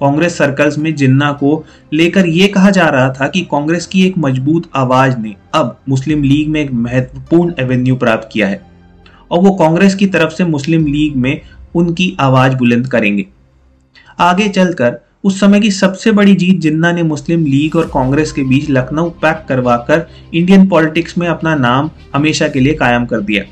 कांग्रेस 0.00 0.38
सर्कल्स 0.38 0.78
में 0.78 0.94
जिन्ना 0.94 1.32
को 1.32 1.64
लेकर 1.92 2.26
यह 2.26 2.52
कहा 2.54 2.70
जा 2.70 2.88
रहा 2.88 3.12
था 3.12 3.28
कि 3.28 3.40
कांग्रेस 3.40 3.86
की 3.86 4.06
एक 4.06 4.18
मज़बूत 4.18 4.70
आवाज़ 4.76 5.18
ने 5.18 5.34
अब 5.54 5.80
मुस्लिम 5.88 6.22
लीग 6.22 6.48
में 6.48 6.60
एक 6.60 6.72
महत्वपूर्ण 6.72 7.52
एवेन्यू 7.60 7.96
प्राप्त 7.96 8.28
किया 8.32 8.48
है। 8.48 8.62
और 9.30 9.40
वो 9.40 9.50
कांग्रेस 9.50 9.94
की 9.94 10.06
तरफ़ 10.06 10.30
से 10.30 10.44
मुस्लिम 10.44 10.86
लीग 10.86 11.16
में 11.16 11.40
उनकी 11.74 12.16
आवाज़ 12.20 12.56
बुलंद 12.56 12.88
करेंगे। 12.88 13.26
आगे 14.18 14.48
चलकर, 14.48 14.96
उस 15.24 15.40
समय 15.40 15.60
की 15.60 15.70
सबसे 15.70 16.12
बड़ी 16.12 16.34
जीत 16.34 16.60
जिन्ना 16.60 16.92
ने 16.92 17.02
मुस्लिम 17.02 17.44
लीग 17.46 17.76
और 17.76 17.90
कांग्रेस 17.94 18.32
के 18.32 18.42
बीच 18.42 18.70
लखनऊ 18.70 19.10
पैक 19.10 19.46
करवाकर 19.48 20.06
इंडियन 20.34 20.68
पॉलिटिक्स 20.68 21.18
में 21.18 21.28
अपना 21.28 21.54
नाम 21.54 21.90
हमेशा 22.14 22.48
के 22.48 22.60
लिए 22.60 22.74
कायम 22.74 23.06
कर 23.06 23.20
दिया। 23.20 23.44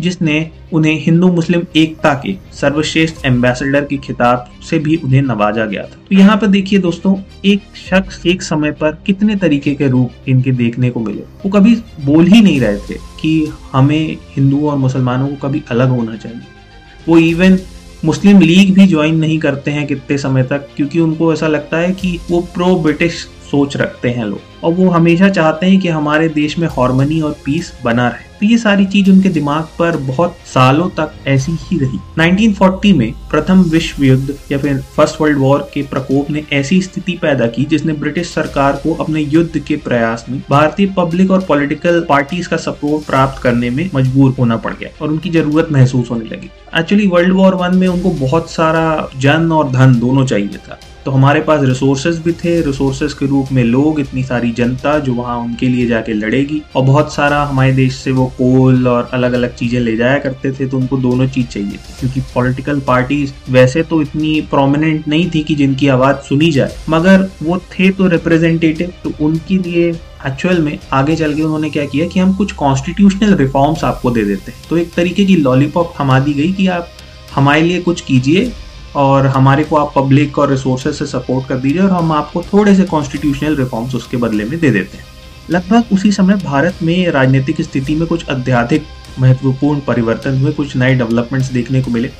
जिसने 0.00 0.50
उन्हें 0.72 0.98
हिंदू 1.00 1.28
मुस्लिम 1.28 1.62
एकता 1.76 2.12
के 2.14 2.34
सर्वश्रेष्ठ 2.52 3.24
एम्बेसडर 3.26 3.84
की 3.84 3.96
खिताब 3.96 4.50
से 4.70 4.78
भी 4.78 4.96
उन्हें 4.96 5.22
नवाजा 5.22 5.64
गया 5.64 5.82
था। 5.82 5.96
तो 6.10 6.16
यहाँ 6.16 6.36
पर 6.36 6.46
देखिए 6.46 6.78
दोस्तों, 6.78 7.14
एक 7.44 7.60
शख्स 7.88 8.26
एक 8.26 8.42
समय 8.42 8.72
पर 8.72 8.98
कितने 9.06 9.36
तरीके 9.36 9.74
के 9.74 9.88
रूप 9.88 10.28
इनके 10.28 10.52
देखने 10.52 10.90
को 10.90 11.00
मिले। 11.00 11.20
वो 11.20 11.50
कभी 11.50 11.74
बोल 12.04 12.26
ही 12.26 12.40
नहीं 12.40 12.60
रहे 12.60 12.78
थे 12.78 12.94
कि 13.20 13.52
हमें 13.72 14.16
हिंदुओं 14.36 14.70
और 14.70 14.76
मुसलमानों 14.76 15.28
को 15.28 15.48
कभी 15.48 15.62
अलग 15.70 15.88
होना 15.88 16.16
चाहिए। 16.16 16.40
वो 17.08 17.18
इवन 17.18 17.58
मुस्लिम 18.04 18.40
लीग 18.40 18.74
भी 18.74 18.86
ज्वाइन 18.86 19.16
नहीं 19.18 19.38
करते 19.38 19.70
हैं 19.70 19.86
कितने 19.86 20.18
समय 20.18 20.42
तक, 20.42 20.68
क्योंकि 20.76 21.00
उनको 21.00 21.32
ऐसा 21.32 21.46
लगता 21.46 21.76
है 21.76 21.92
कि 21.92 22.18
वो 22.30 22.40
प्रो 22.54 22.74
ब्रिटिश 22.76 23.26
सोच 23.50 23.76
रखते 23.76 24.10
हैं 24.10 24.24
लोग। 24.24 24.64
और 24.64 24.72
वो 24.72 24.88
हमेशा 24.90 25.28
चाहते 25.28 25.66
हैं 25.66 25.80
कि 25.80 25.88
हमारे 25.88 26.28
देश 26.28 26.58
में 26.58 26.68
हारमोनी 26.68 27.20
और 27.20 27.36
पीस 27.44 27.72
बना 27.84 28.08
रहे। 28.08 28.27
तो 28.40 28.46
ये 28.46 28.58
सारी 28.58 28.84
चीज़ 28.86 29.10
उनके 29.10 29.28
दिमाग 29.28 29.68
पर 29.78 29.96
बहुत 30.06 30.36
सालों 30.46 30.88
तक 30.90 31.12
ऐसी 31.26 31.52
ही 31.60 31.78
रही। 31.78 31.98
1940 32.18 32.92
में 32.92 33.12
प्रथम 33.30 33.62
विश्व 33.70 34.02
युद्ध 34.04 34.34
या 34.52 34.58
फिर 34.58 34.80
फ़र्स्ट 34.96 35.20
वर्ल्ड 35.20 35.38
वॉर 35.38 35.68
के 35.74 35.82
प्रकोप 35.82 36.30
ने 36.30 36.44
ऐसी 36.52 36.80
स्थिति 36.82 37.18
पैदा 37.22 37.46
की 37.46 37.64
जिसने 37.64 37.92
ब्रिटिश 37.92 38.32
सरकार 38.34 38.80
को 38.82 38.94
अपने 38.94 39.20
युद्ध 39.20 39.58
के 39.58 39.76
प्रयास 39.76 40.24
में 40.28 40.40
भारतीय 40.50 40.86
पब्लिक 40.96 41.30
और 41.30 41.40
पॉलिटिकल 41.40 42.00
पार्टीज़ 42.08 42.48
का 42.48 42.56
सपोर्ट 42.56 43.06
प्राप्त 43.06 43.42
करने 43.42 43.70
में 43.70 43.88
मजबूर 43.94 44.34
होना 44.38 44.56
पड़ 44.56 44.74
गया 44.74 44.90
और 45.02 45.10
उनकी 45.10 45.30
ज़रूरत 45.30 45.68
महसूस 45.72 46.10
होने 46.10 46.24
लगी। 46.24 46.50
एक्चुअली 46.78 47.06
वर्ल्ड 47.06 47.32
वॉर 47.32 47.54
वन 47.54 47.76
में 47.76 47.88
उनको 47.88 48.10
बहुत 48.20 48.50
सारा 48.50 49.08
जन 49.16 49.52
और 49.52 49.70
धन 49.72 49.98
दोनों 50.00 50.26
चाहिए 50.26 50.58
था। 50.68 50.78
तो 51.08 51.12
हमारे 51.12 51.40
पास 51.40 51.60
रिसोर्सेज 51.62 52.16
भी 52.18 52.32
थे। 52.32 52.50
रिसोर्सेज 52.62 53.12
के 53.12 53.26
रूप 53.26 53.52
में 53.52 53.62
लोग, 53.64 54.00
इतनी 54.00 54.22
सारी 54.22 54.50
जनता 54.50 54.98
जो 54.98 55.12
वहाँ 55.14 55.36
उनके 55.38 55.68
लिए 55.68 55.86
जाके 55.86 56.12
लड़ेगी। 56.12 56.60
और 56.76 56.82
बहुत 56.84 57.14
सारा 57.14 57.42
हमारे 57.42 57.72
देश 57.72 57.94
से 57.96 58.12
वो 58.12 58.26
कोल 58.38 58.88
और 58.88 59.08
अलग 59.12 59.32
अलग 59.32 59.54
चीज़ें 59.54 59.78
ले 59.80 59.96
जाया 59.96 60.18
करते 60.18 60.52
थे 60.52 60.66
तो 60.66 60.78
उनको 60.78 60.96
दोनों 60.98 61.28
चीज़ 61.28 61.46
चाहिए 61.46 61.70
थी। 61.70 61.94
क्योंकि 62.00 62.20
पॉलिटिकल 62.34 62.80
पार्टीज़ 62.80 63.32
वैसे 63.50 63.82
तो 63.82 64.02
इतनी 64.02 64.40
प्रोमिनेंट 64.50 65.08
नहीं 65.08 65.30
थी 65.30 65.42
कि 65.42 65.54
जिनकी 65.54 65.88
आवाज़ 65.88 66.16
सुनी 66.28 66.50
जाए। 66.52 66.76
मगर 66.88 67.28
वो 67.42 67.58
थे 67.72 67.90
तो 67.90 68.08
रिप्रेजेंटेटिव 68.08 68.92
तो 69.04 69.12
उनके 69.20 69.58
लिए 69.60 69.90
एक्चुअल 70.26 70.62
में 70.62 70.78
आगे 70.92 71.16
चल 71.16 71.34
के 71.34 71.42
उन्होंने 71.42 71.70
क्या 71.70 71.84
किया 71.86 72.06
कि 72.06 72.20
हम 72.20 72.36
कुछ 72.36 72.52
कॉन्स्टिट्यूशनल 72.54 73.34
रिफॉर्म्स 73.36 73.84
आपको 73.84 74.10
दे 74.10 74.24
देते 74.24 74.52
हैं। 74.52 74.68
तो 74.70 74.76
एक 74.76 74.94
तरीके 74.94 75.24
की 75.24 75.36
लॉलीपॉप 75.38 75.94
थमा 76.00 76.20
दी 76.20 76.32
गई 76.34 76.52
कि 76.52 76.66
आप 76.68 76.88
हमारे 77.34 77.62
लिए 77.62 77.80
कुछ 77.80 78.00
कीजिए 78.00 78.50
और 78.96 79.26
हमारे 79.26 79.64
को 79.64 79.76
आप 79.76 79.92
पब्लिक 79.96 80.38
और 80.38 80.50
रिसोर्सेज 80.50 80.94
से 80.94 81.06
सपोर्ट 81.06 81.48
कर 81.48 81.56
दीजिए 81.56 81.82
और 81.82 81.90
हम 81.90 82.12
आपको 82.12 82.42
थोड़े 82.42 82.74
से 82.74 82.82
कॉन्स्टिट्यूशनल 82.82 83.56
रिफॉर्म्स 83.56 83.94
उसके 83.94 84.16
बदले 84.16 84.44
में 84.44 84.60
दे 84.60 84.70
देते 84.70 84.98
हैं। 84.98 85.04
लगभग 85.50 85.84
उसी 85.92 86.12
समय 86.12 86.34
भारत 86.34 86.78
में 86.82 87.10
राजनीतिक 87.10 87.60
स्थिति 87.60 87.94
में 87.94 88.08
कुछ 88.08 88.26
अत्याधिक 88.26 88.84
महत्वपूर्ण 89.18 89.80
परिवर्तन 89.80 90.38
हुए, 90.38 90.52
कुछ 90.52 90.76
नए 90.76 90.94
डेवलपमेंट्स 90.94 91.48
देखने 91.48 91.82
को 91.82 91.90
मिले। 91.90 92.10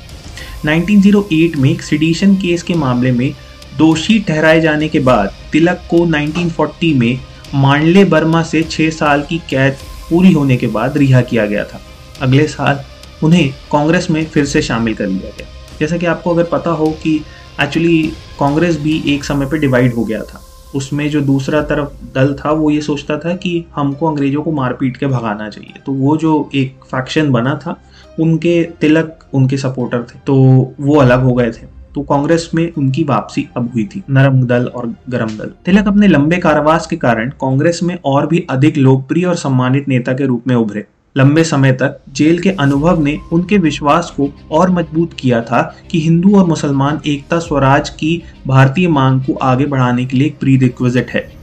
1908 0.65 1.55
में 1.55 1.69
एक 1.71 1.81
सिडिशन 1.81 2.35
केस 2.35 2.63
के 2.63 2.73
मामले 2.73 3.11
में 3.11 3.33
दोषी 3.77 4.19
ठहराए 4.19 4.61
जाने 4.61 4.87
के 4.87 4.99
बाद 4.99 5.33
तिलक 5.51 5.81
को 5.89 6.05
1940 6.05 6.93
में 6.93 7.19
मांडले 7.53 8.05
बर्मा 8.05 8.43
से 8.43 8.63
छः 8.63 8.89
साल 8.89 9.21
की 9.21 9.37
कैद 9.37 9.77
पूरी 10.09 10.33
होने 10.33 10.57
के 10.57 10.67
बाद 10.67 10.97
रिहा 10.97 11.21
किया 11.21 11.45
गया 11.45 11.63
था। 11.63 11.81
अगले 12.21 12.47
साल 12.47 12.79
उन्हें 13.23 13.49
कांग्रेस 13.71 14.09
में 14.09 14.25
फिर 14.25 14.45
से 14.45 14.61
शामिल 14.61 14.93
कर 14.93 15.07
लिया 15.07 15.31
गया। 15.37 15.47
जैसा 15.79 15.97
कि 15.97 16.05
आपको 16.05 16.33
अगर 16.33 16.43
पता 16.43 16.71
हो 16.71 16.87
कि 17.03 17.15
एक्चुअली 17.61 18.01
कांग्रेस 18.39 18.79
भी 18.79 19.01
एक 19.07 19.23
समय 19.23 19.45
पर 19.45 19.57
डिवाइड 19.57 19.93
हो 19.93 20.03
गया 20.03 20.21
था। 20.23 20.41
उसमें 20.75 21.09
जो 21.09 21.21
दूसरा 21.21 21.61
तरफ़ 21.61 21.89
दल 22.15 22.33
था, 22.33 22.51
वो 22.51 22.69
ये 22.71 22.81
सोचता 22.81 23.17
था 23.17 23.33
कि 23.35 23.65
हमको 23.75 24.07
अंग्रेज़ों 24.07 24.41
को 24.41 24.51
मार 24.51 24.73
पीट 24.73 24.97
के 24.97 25.07
भगाना 25.07 25.49
चाहिए। 25.49 25.81
तो 25.85 25.91
वो 25.91 26.15
जो 26.17 26.49
एक 26.55 26.83
फैक्शन 26.83 27.31
बना 27.31 27.55
था, 27.55 27.75
उनके 28.19 28.63
तिलक, 28.81 29.19
उनके 29.33 29.57
सपोर्टर 29.57 30.03
थे 30.03 30.19
तो 30.27 30.35
वो 30.79 30.95
अलग 30.95 31.23
हो 31.23 31.33
गए 31.33 31.51
थे। 31.51 31.67
तो 31.95 32.01
कांग्रेस 32.01 32.49
में 32.55 32.71
उनकी 32.73 33.03
वापसी 33.03 33.47
अब 33.57 33.71
हुई 33.73 33.85
थी, 33.85 34.03
नरम 34.09 34.41
दल 34.43 34.65
और 34.65 34.93
गरम 35.09 35.27
दल। 35.27 35.51
तिलक 35.65 35.87
अपने 35.87 36.07
लंबे 36.07 36.37
कारावास 36.37 36.87
के 36.87 36.95
कारण 36.95 37.29
कांग्रेस 37.41 37.79
में 37.83 37.97
और 38.05 38.27
भी 38.27 38.45
अधिक 38.49 38.77
लोकप्रिय 38.77 39.25
और 39.25 39.35
सम्मानित 39.35 39.87
नेता 39.87 40.13
के 40.13 40.25
रूप 40.25 40.47
में 40.47 40.55
उभरे। 40.55 40.85
लंबे 41.17 41.43
समय 41.43 41.71
तक 41.71 41.99
जेल 42.11 42.39
के 42.39 42.49
अनुभव 42.49 43.01
ने 43.03 43.17
उनके 43.33 43.57
विश्वास 43.57 44.13
को 44.17 44.29
और 44.51 44.69
मज़बूत 44.69 45.13
किया 45.13 45.41
था 45.41 45.61
कि 45.91 46.01
हिंदू 46.01 46.35
और 46.37 46.45
मुसलमान 46.45 46.99
एकता 47.07 47.39
स्वराज 47.39 47.89
की 47.89 48.23
भारतीय 48.47 48.87
मांग 48.87 49.21
को 49.21 49.33
आगे 49.33 49.65
बढ़ाने 49.65 50.05
के 50.05 50.17
लिए 50.17 50.27
एक 50.27 50.39
प्री 50.39 50.73
है। 51.13 51.39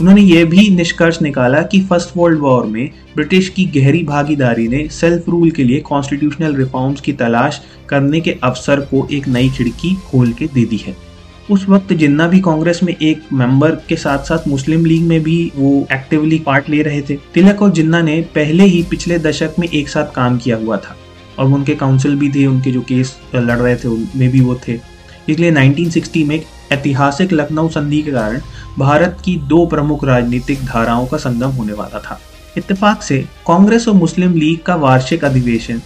उन्होंने 0.00 0.22
यह 0.22 0.44
भी 0.44 0.68
निष्कर्ष 0.70 1.22
निकाला 1.22 1.62
कि 1.62 1.80
फ़र्स्ट 1.80 2.16
वर्ल्ड 2.16 2.38
वॉर 2.38 2.66
में 2.66 2.90
ब्रिटिश 3.16 3.48
की 3.48 3.64
गहरी 3.64 4.02
भागीदारी 4.02 4.68
ने 4.68 4.88
सेल्फ 4.88 5.28
रूल 5.28 5.50
के 5.50 5.64
लिए 5.64 5.80
कॉन्स्टिट्यूशनल 5.80 6.54
रिफॉर्म्स 6.54 7.00
की 7.00 7.12
तलाश 7.12 7.60
करने 7.88 8.20
के 8.20 8.36
अवसर 8.42 8.80
को 8.80 9.08
एक 9.12 9.28
नई 9.28 9.48
खिड़की 9.48 9.94
खोल 9.94 10.32
के 10.32 10.46
दे 10.46 10.64
दी 10.64 10.76
है। 10.76 11.09
उस 11.50 11.68
वक्त 11.68 11.92
जिन्ना 11.92 12.26
भी 12.28 12.40
कांग्रेस 12.40 12.80
में 12.82 12.96
एक 13.02 13.22
मेंबर 13.32 13.70
के 13.70 13.96
साथ 13.96 14.18
साथ 14.18 14.48
मुस्लिम 14.48 14.84
लीग 14.84 15.02
में 15.02 15.22
भी 15.22 15.52
वो 15.56 15.88
एक्टिवली 15.92 16.38
पार्ट 16.38 16.68
ले 16.68 16.82
रहे 16.82 17.02
थे, 17.02 17.18
तिलक 17.34 17.62
और 17.62 17.70
जिन्ना 17.70 18.02
ने 18.02 18.20
पहले 18.20 18.64
ही 18.64 18.82
पिछले 18.82 19.18
दशक 19.18 19.54
में 19.58 19.68
एक 19.68 19.88
साथ 19.88 20.14
काम 20.14 20.38
किया 20.38 20.56
हुआ 20.56 20.76
था। 20.76 20.96
और 21.38 21.46
उनके 21.46 21.74
काउंसिल 21.74 22.16
भी 22.16 22.28
थे, 22.28 22.46
उनके 22.46 22.70
जो 22.70 22.80
केस 22.80 23.16
लड़ 23.34 23.58
रहे 23.58 23.76
थे, 23.76 23.88
उनमें 23.88 24.30
भी 24.30 24.40
वो 24.40 24.60
थे। 24.68 24.80
इसलिए 25.28 25.50
1960 25.50 26.24
में 26.24 26.44
ऐतिहासिक 26.72 27.32
लखनऊ 27.32 27.68
संधि 27.68 28.02
के 28.02 28.10
कारण 28.10 28.40
भारत 28.78 29.18
की 29.24 29.36
दो 29.36 29.66
प्रमुख 29.66 30.04
राजनीतिक 30.04 30.64
धाराओं 30.64 31.06
का 31.06 31.16
संगम 31.16 31.50
होने 31.50 31.72
वाला 31.72 31.98
था। 31.98 32.20
इत्तेफाक 32.56 33.02
से 33.02 33.18
कांग्रेस 33.46 33.88
और 33.88 33.94
मुस्लिम 33.94 34.34
लीग 34.34 34.58
का 34.58 34.74
वार्षिक 34.74 35.24
अधिवेशन 35.24 35.82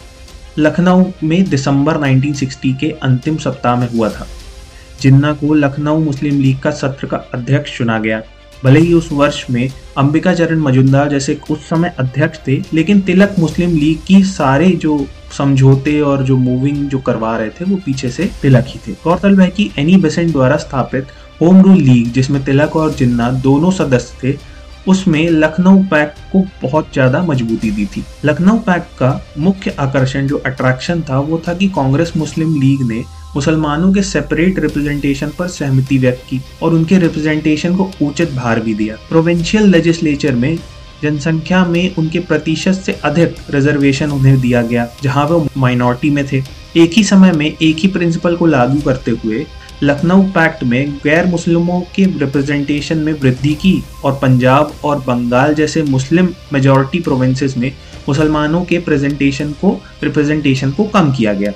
लखनऊ 0.58 1.04
में 1.22 1.44
दिसंबर 1.44 1.96
1960 1.96 2.74
के 2.80 2.90
अंतिम 2.90 3.36
सप्ताह 3.36 3.76
में 3.76 3.92
हुआ 3.92 4.08
था। 4.08 4.26
जिन्ना 5.04 5.32
को 5.34 5.54
लखनऊ 5.54 5.98
मुस्लिम 6.00 6.40
लीग 6.40 6.58
का 6.58 6.70
सत्र 6.72 7.06
का 7.06 7.16
अध्यक्ष 7.34 7.76
चुना 7.78 7.98
गया। 7.98 8.22
भले 8.62 8.80
ही 8.80 8.92
उस 8.94 9.08
वर्ष 9.12 9.44
में 9.50 9.68
अंबिका 9.98 10.32
चरण 10.34 10.58
मजुमदार 10.58 11.08
जैसे 11.08 11.38
उस 11.50 11.68
समय 11.68 11.94
अध्यक्ष 11.98 12.38
थे, 12.46 12.62
लेकिन 12.72 13.00
तिलक 13.00 13.34
मुस्लिम 13.38 13.70
लीग 13.70 13.98
की 14.06 14.22
सारे 14.24 14.68
जो 14.76 15.04
समझौते 15.38 16.00
और 16.02 16.22
जो 16.22 16.36
मूविंग 16.36 16.88
जो 16.88 16.98
करवा 16.98 17.36
रहे 17.36 17.50
थे, 17.50 17.64
वो 17.64 17.76
पीछे 17.76 18.08
से 18.10 18.30
तिलक 18.42 18.64
ही 18.68 18.80
थे। 18.86 18.92
गौरतलब 19.04 19.40
है 19.40 19.48
कि 19.48 19.70
एनी 19.78 19.96
बेसेंट 19.96 20.32
द्वारा 20.32 20.56
स्थापित 20.56 21.06
होम 21.40 21.60
रूल 21.62 21.78
लीग 21.78 22.12
जिसमें 22.12 22.42
तिलक 22.44 22.76
और 22.76 22.92
जिन्ना 22.94 23.30
दोनों 23.42 23.70
सदस्य 23.70 24.18
थे, 24.22 24.36
उसमें 24.88 25.28
लखनऊ 25.30 25.82
पैक 25.84 26.14
को 26.32 26.44
बहुत 26.62 26.88
ज़्यादा 26.92 27.22
मजबूती 27.22 27.70
दी 27.70 27.86
थी। 27.86 28.04
लखनऊ 28.24 28.58
पैक 28.58 28.86
का 28.98 29.20
मुख्य 29.38 29.74
आकर्षण, 29.78 30.26
जो 30.26 30.36
अट्रैक्शन 30.36 31.02
था, 31.02 31.18
वो 31.18 31.42
था 31.48 31.54
कि 31.54 31.68
कांग्रेस 31.68 32.12
मुस्लिम 32.16 32.54
लीग 32.60 32.82
ने 32.88 33.02
मुसलमानों 33.36 33.92
के 33.92 34.02
सेपरेट 34.02 34.58
रिप्रेजेंटेशन 34.58 35.30
पर 35.38 35.48
सहमति 35.48 35.98
व्यक्त 35.98 36.22
की 36.30 36.40
और 36.62 36.74
उनके 36.74 36.98
रिप्रेजेंटेशन 36.98 37.76
को 37.76 37.90
उचित 38.02 38.32
भार 38.32 38.60
भी 38.60 38.74
दिया। 38.74 38.96
प्रोविंशियल 39.08 39.70
लेजिस्लेचर 39.70 40.34
में 40.34 40.56
जनसंख्या 41.02 41.64
में 41.64 41.94
उनके 41.96 42.18
प्रतिशत 42.20 42.72
से 42.74 42.92
अधिक 43.04 43.36
रिजर्वेशन 43.50 44.10
उन्हें 44.10 44.40
दिया 44.40 44.62
गया, 44.62 44.86
जहाँ 45.02 45.26
वो 45.26 45.46
माइनॉरिटी 45.56 46.10
में 46.10 46.26
थे। 46.26 46.42
एक 46.76 46.92
ही 46.92 47.04
समय 47.04 47.32
में 47.32 47.46
एक 47.46 47.76
ही 47.76 47.88
प्रिंसिपल 47.88 48.36
को 48.36 48.46
लागू 48.46 48.80
करते 48.80 49.10
हुए 49.24 49.44
लखनऊ 49.82 50.22
पैक्ट 50.22 50.62
में 50.64 50.94
गैर 51.04 51.26
मुस्लिमों 51.26 51.80
के 51.96 52.04
रिप्रेजेंटेशन 52.18 52.98
में 52.98 53.12
वृद्धि 53.12 53.52
की 53.54 53.82
और 54.04 54.12
पंजाब 54.12 54.72
और 54.84 54.98
बंगाल 54.98 55.54
जैसे 55.54 55.82
मुस्लिम 55.82 56.28
मेजॉरिटी 56.52 57.00
प्रोविंसेस 57.00 57.56
में 57.56 57.70
मुसलमानों 58.08 58.64
के 58.64 58.78
प्रेजेंटेशन 58.78 59.52
को 59.52 59.70
रिप्रेजेंटेशन 60.02 60.70
को 60.70 60.84
कम 60.84 61.12
किया 61.12 61.32
गया। 61.32 61.52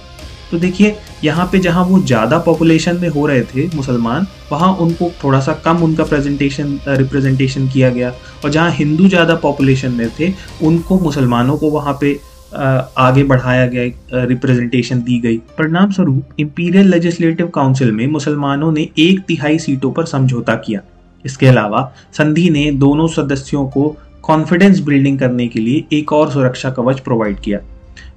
तो 0.51 0.59
देखिए, 0.59 0.97
यहाँ 1.25 1.49
पे 1.53 1.59
जहाँ 1.59 1.85
वो 1.85 2.01
ज़्यादा 2.01 2.39
पॉपुलेशन 2.39 2.97
में 2.97 3.09
हो 3.09 3.27
रहे 3.27 3.43
थे 3.45 3.67
मुसलमान, 3.77 4.27
वहाँ 4.53 4.73
उनको 4.77 5.11
थोड़ा 5.25 5.41
सा 5.41 5.53
कम 5.65 5.83
उनका 5.85 6.05
प्रेजेंटेशन 6.05 6.79
रिप्रेजेंटेशन 6.89 7.69
किया 7.69 7.91
गया। 7.91 8.13
और 8.45 8.51
जहाँ 8.51 8.71
हिंदू 8.73 9.09
ज़्यादा 9.09 9.35
पॉपुलेशन 9.37 9.93
में 9.93 10.09
थे, 10.19 10.33
उनको 10.63 10.99
मुसलमानों 11.01 11.57
को 11.57 11.71
वहाँ 11.71 11.97
पे 12.01 12.19
आगे 12.55 13.23
बढ़ाया 13.25 13.67
गया 13.67 14.25
रिप्रेजेंटेशन 14.25 15.03
दी 15.03 15.19
गई। 15.21 15.37
परिणाम 15.59 15.91
स्वरूप 15.91 16.41
इंपीरियल 16.41 16.91
लेजिस्लेटिव 16.91 17.49
काउंसिल 17.55 17.93
में 17.93 18.07
मुसलमानों 18.07 18.71
ने 18.73 18.89
एक 18.99 19.21
तिहाई 19.29 19.59
सीटों 19.59 19.93
पर 19.93 20.05
समझौता 20.07 20.55
किया। 20.57 20.81
इसके 21.25 21.47
अलावा, 21.47 21.93
संधि 22.13 22.49
ने 22.51 22.71
दोनों 22.73 23.07
सदस्यों 23.09 23.67
को 23.69 23.97
कॉन्फिडेंस 24.23 24.81
बिल्डिंग 24.81 25.19
करने 25.19 25.49
के 25.49 25.61
लिए 25.61 25.85
एक 25.93 26.13
और 26.13 26.31
सुरक्षा 26.31 26.71
कवच 26.71 27.01
प्रोवाइड 27.01 27.41
किया। 27.41 27.59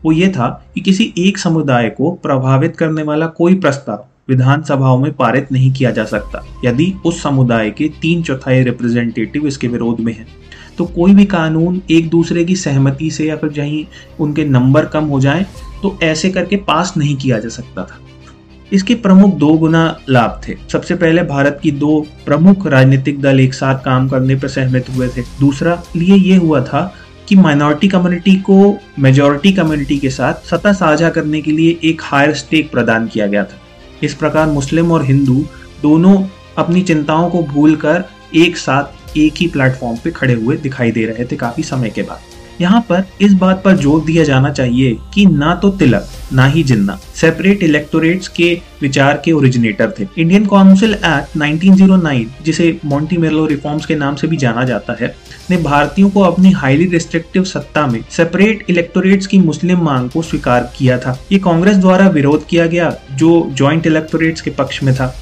वो 0.05 0.11
ये 0.11 0.27
था 0.27 0.47
कि 0.75 0.81
किसी 0.81 1.13
एक 1.17 1.37
समुदाय 1.37 1.89
को 1.89 2.11
प्रभावित 2.13 2.75
करने 2.75 3.03
वाला 3.03 3.27
कोई 3.27 3.55
प्रस्ताव 3.55 4.05
विधानसभाओं 4.29 4.99
में 4.99 5.11
पारित 5.13 5.51
नहीं 5.51 5.71
किया 5.73 5.91
जा 5.91 6.03
सकता, 6.05 6.43
यदि 6.65 6.93
उस 7.05 7.21
समुदाय 7.23 7.69
के 7.69 7.87
तीन 8.01 8.21
चौथाई 8.23 8.61
रिप्रेजेंटेटिव 8.63 9.47
इसके 9.47 9.67
विरोध 9.67 9.99
में 9.99 10.13
हैं। 10.13 10.27
तो 10.77 10.85
कोई 10.85 11.13
भी 11.15 11.25
कानून 11.25 11.81
एक 11.91 12.09
दूसरे 12.09 12.43
की 12.45 12.55
सहमति 12.55 13.09
से 13.11 13.25
या 13.25 13.35
फिर 13.35 13.49
जहीं 13.49 13.85
उनके 14.19 14.45
नंबर 14.45 14.85
कम 14.85 15.05
हो 15.05 15.19
जाएँ 15.19 15.45
तो 15.81 15.97
ऐसे 16.03 16.29
करके 16.29 16.55
पास 16.57 16.93
नहीं 16.97 17.15
किया 17.15 17.39
जा 17.39 17.49
सकता 17.49 17.83
था। 17.83 17.99
इसके 18.71 18.95
प्रमुख 18.95 19.33
दो 19.35 19.53
गुना 19.53 19.83
लाभ 20.09 20.41
थे। 20.47 20.55
सबसे 20.71 20.95
पहले 20.95 21.23
भारत 21.23 21.59
की 21.63 21.71
दो 21.71 21.99
प्रमुख 22.25 22.67
राजनीतिक 22.67 23.21
दल 23.21 23.39
एक 23.39 23.53
साथ 23.53 23.79
काम 23.79 24.07
करने 24.09 24.35
पर 24.35 24.47
सहमत 24.47 24.85
हुए 24.95 25.07
थे। 25.07 25.21
दूसरा 25.39 25.81
लिए 25.95 26.15
ये 26.15 26.35
हुआ 26.35 26.61
था 26.61 26.93
कि 27.27 27.35
माइनॉरिटी 27.35 27.87
कम्युनिटी 27.87 28.35
को 28.35 28.77
मेजॉरिटी 28.99 29.51
कम्युनिटी 29.53 29.97
के 29.97 30.09
साथ 30.09 30.47
सत्ता 30.47 30.73
साझा 30.73 31.09
करने 31.09 31.41
के 31.41 31.51
लिए 31.51 31.79
एक 31.83 32.01
हायर 32.03 32.33
स्टेक 32.33 32.71
प्रदान 32.71 33.07
किया 33.07 33.27
गया 33.27 33.43
था। 33.43 33.59
इस 34.03 34.13
प्रकार 34.13 34.47
मुस्लिम 34.47 34.91
और 34.91 35.05
हिंदू 35.05 35.45
दोनों 35.81 36.23
अपनी 36.57 36.81
चिंताओं 36.81 37.29
को 37.29 37.43
भूलकर 37.43 38.03
एक 38.35 38.57
साथ 38.57 39.17
एक 39.17 39.33
ही 39.37 39.47
प्लेटफॉर्म 39.47 39.97
पे 40.03 40.11
खड़े 40.11 40.33
हुए 40.33 40.57
दिखाई 40.57 40.91
दे 40.91 41.05
रहे 41.05 41.25
थे 41.25 41.35
काफ़ी 41.35 41.63
समय 41.63 41.89
के 41.89 42.01
बाद। 42.01 42.19
यहाँ 42.61 42.81
पर 42.89 43.03
इस 43.21 43.33
बात 43.33 43.61
पर 43.63 43.77
ज़ोर 43.77 44.03
दिया 44.05 44.23
जाना 44.23 44.49
चाहिए 44.51 44.97
कि 45.13 45.25
ना 45.25 45.53
तो 45.55 45.69
तिलक, 45.71 46.07
ना 46.33 46.45
ही 46.45 46.63
जिन्ना। 46.63 46.97
सेपरेट 47.15 47.63
इलेक्टोरेट्स 47.63 48.27
के 48.27 48.53
विचार 48.81 49.21
के 49.25 49.31
ओरिजिनेटर 49.31 49.93
थे। 49.99 50.07
इंडियन 50.17 50.45
काउंसिल 50.45 50.93
एक्ट 50.93 51.37
1909 51.37 52.25
जिसे 52.45 52.79
मॉन्टी 52.85 53.17
रिफॉर्म्स 53.47 53.85
के 53.85 53.95
नाम 53.95 54.15
से 54.15 54.27
भी 54.27 54.37
जाना 54.37 54.63
जाता 54.63 54.95
है, 55.01 55.15
ने 55.49 55.57
भारतीयों 55.57 56.09
को 56.09 56.21
अपनी 56.21 56.51
हाईली 56.51 56.85
रिस्ट्रिक्टिव 56.87 57.43
सत्ता 57.43 57.85
में 57.87 58.03
सेपरेट 58.11 58.65
इलेक्टोरेट्स 58.69 59.27
की 59.27 59.39
मुस्लिम 59.39 59.83
मांग 59.83 60.09
को 60.09 60.21
स्वीकार 60.21 60.71
किया 60.77 60.97
था। 60.97 61.17
ये 61.31 61.39
कांग्रेस 61.39 61.77
द्वारा 61.77 62.07
विरोध 62.09 62.45
किया 62.47 62.67
गया, 62.67 62.93
जो 63.11 63.51
ज्वाइंट 63.53 63.87
इलेक्टोरेट्स 63.87 64.41
के 64.41 64.51
पक्ष 64.51 64.81
में 64.83 64.93
था। 64.95 65.13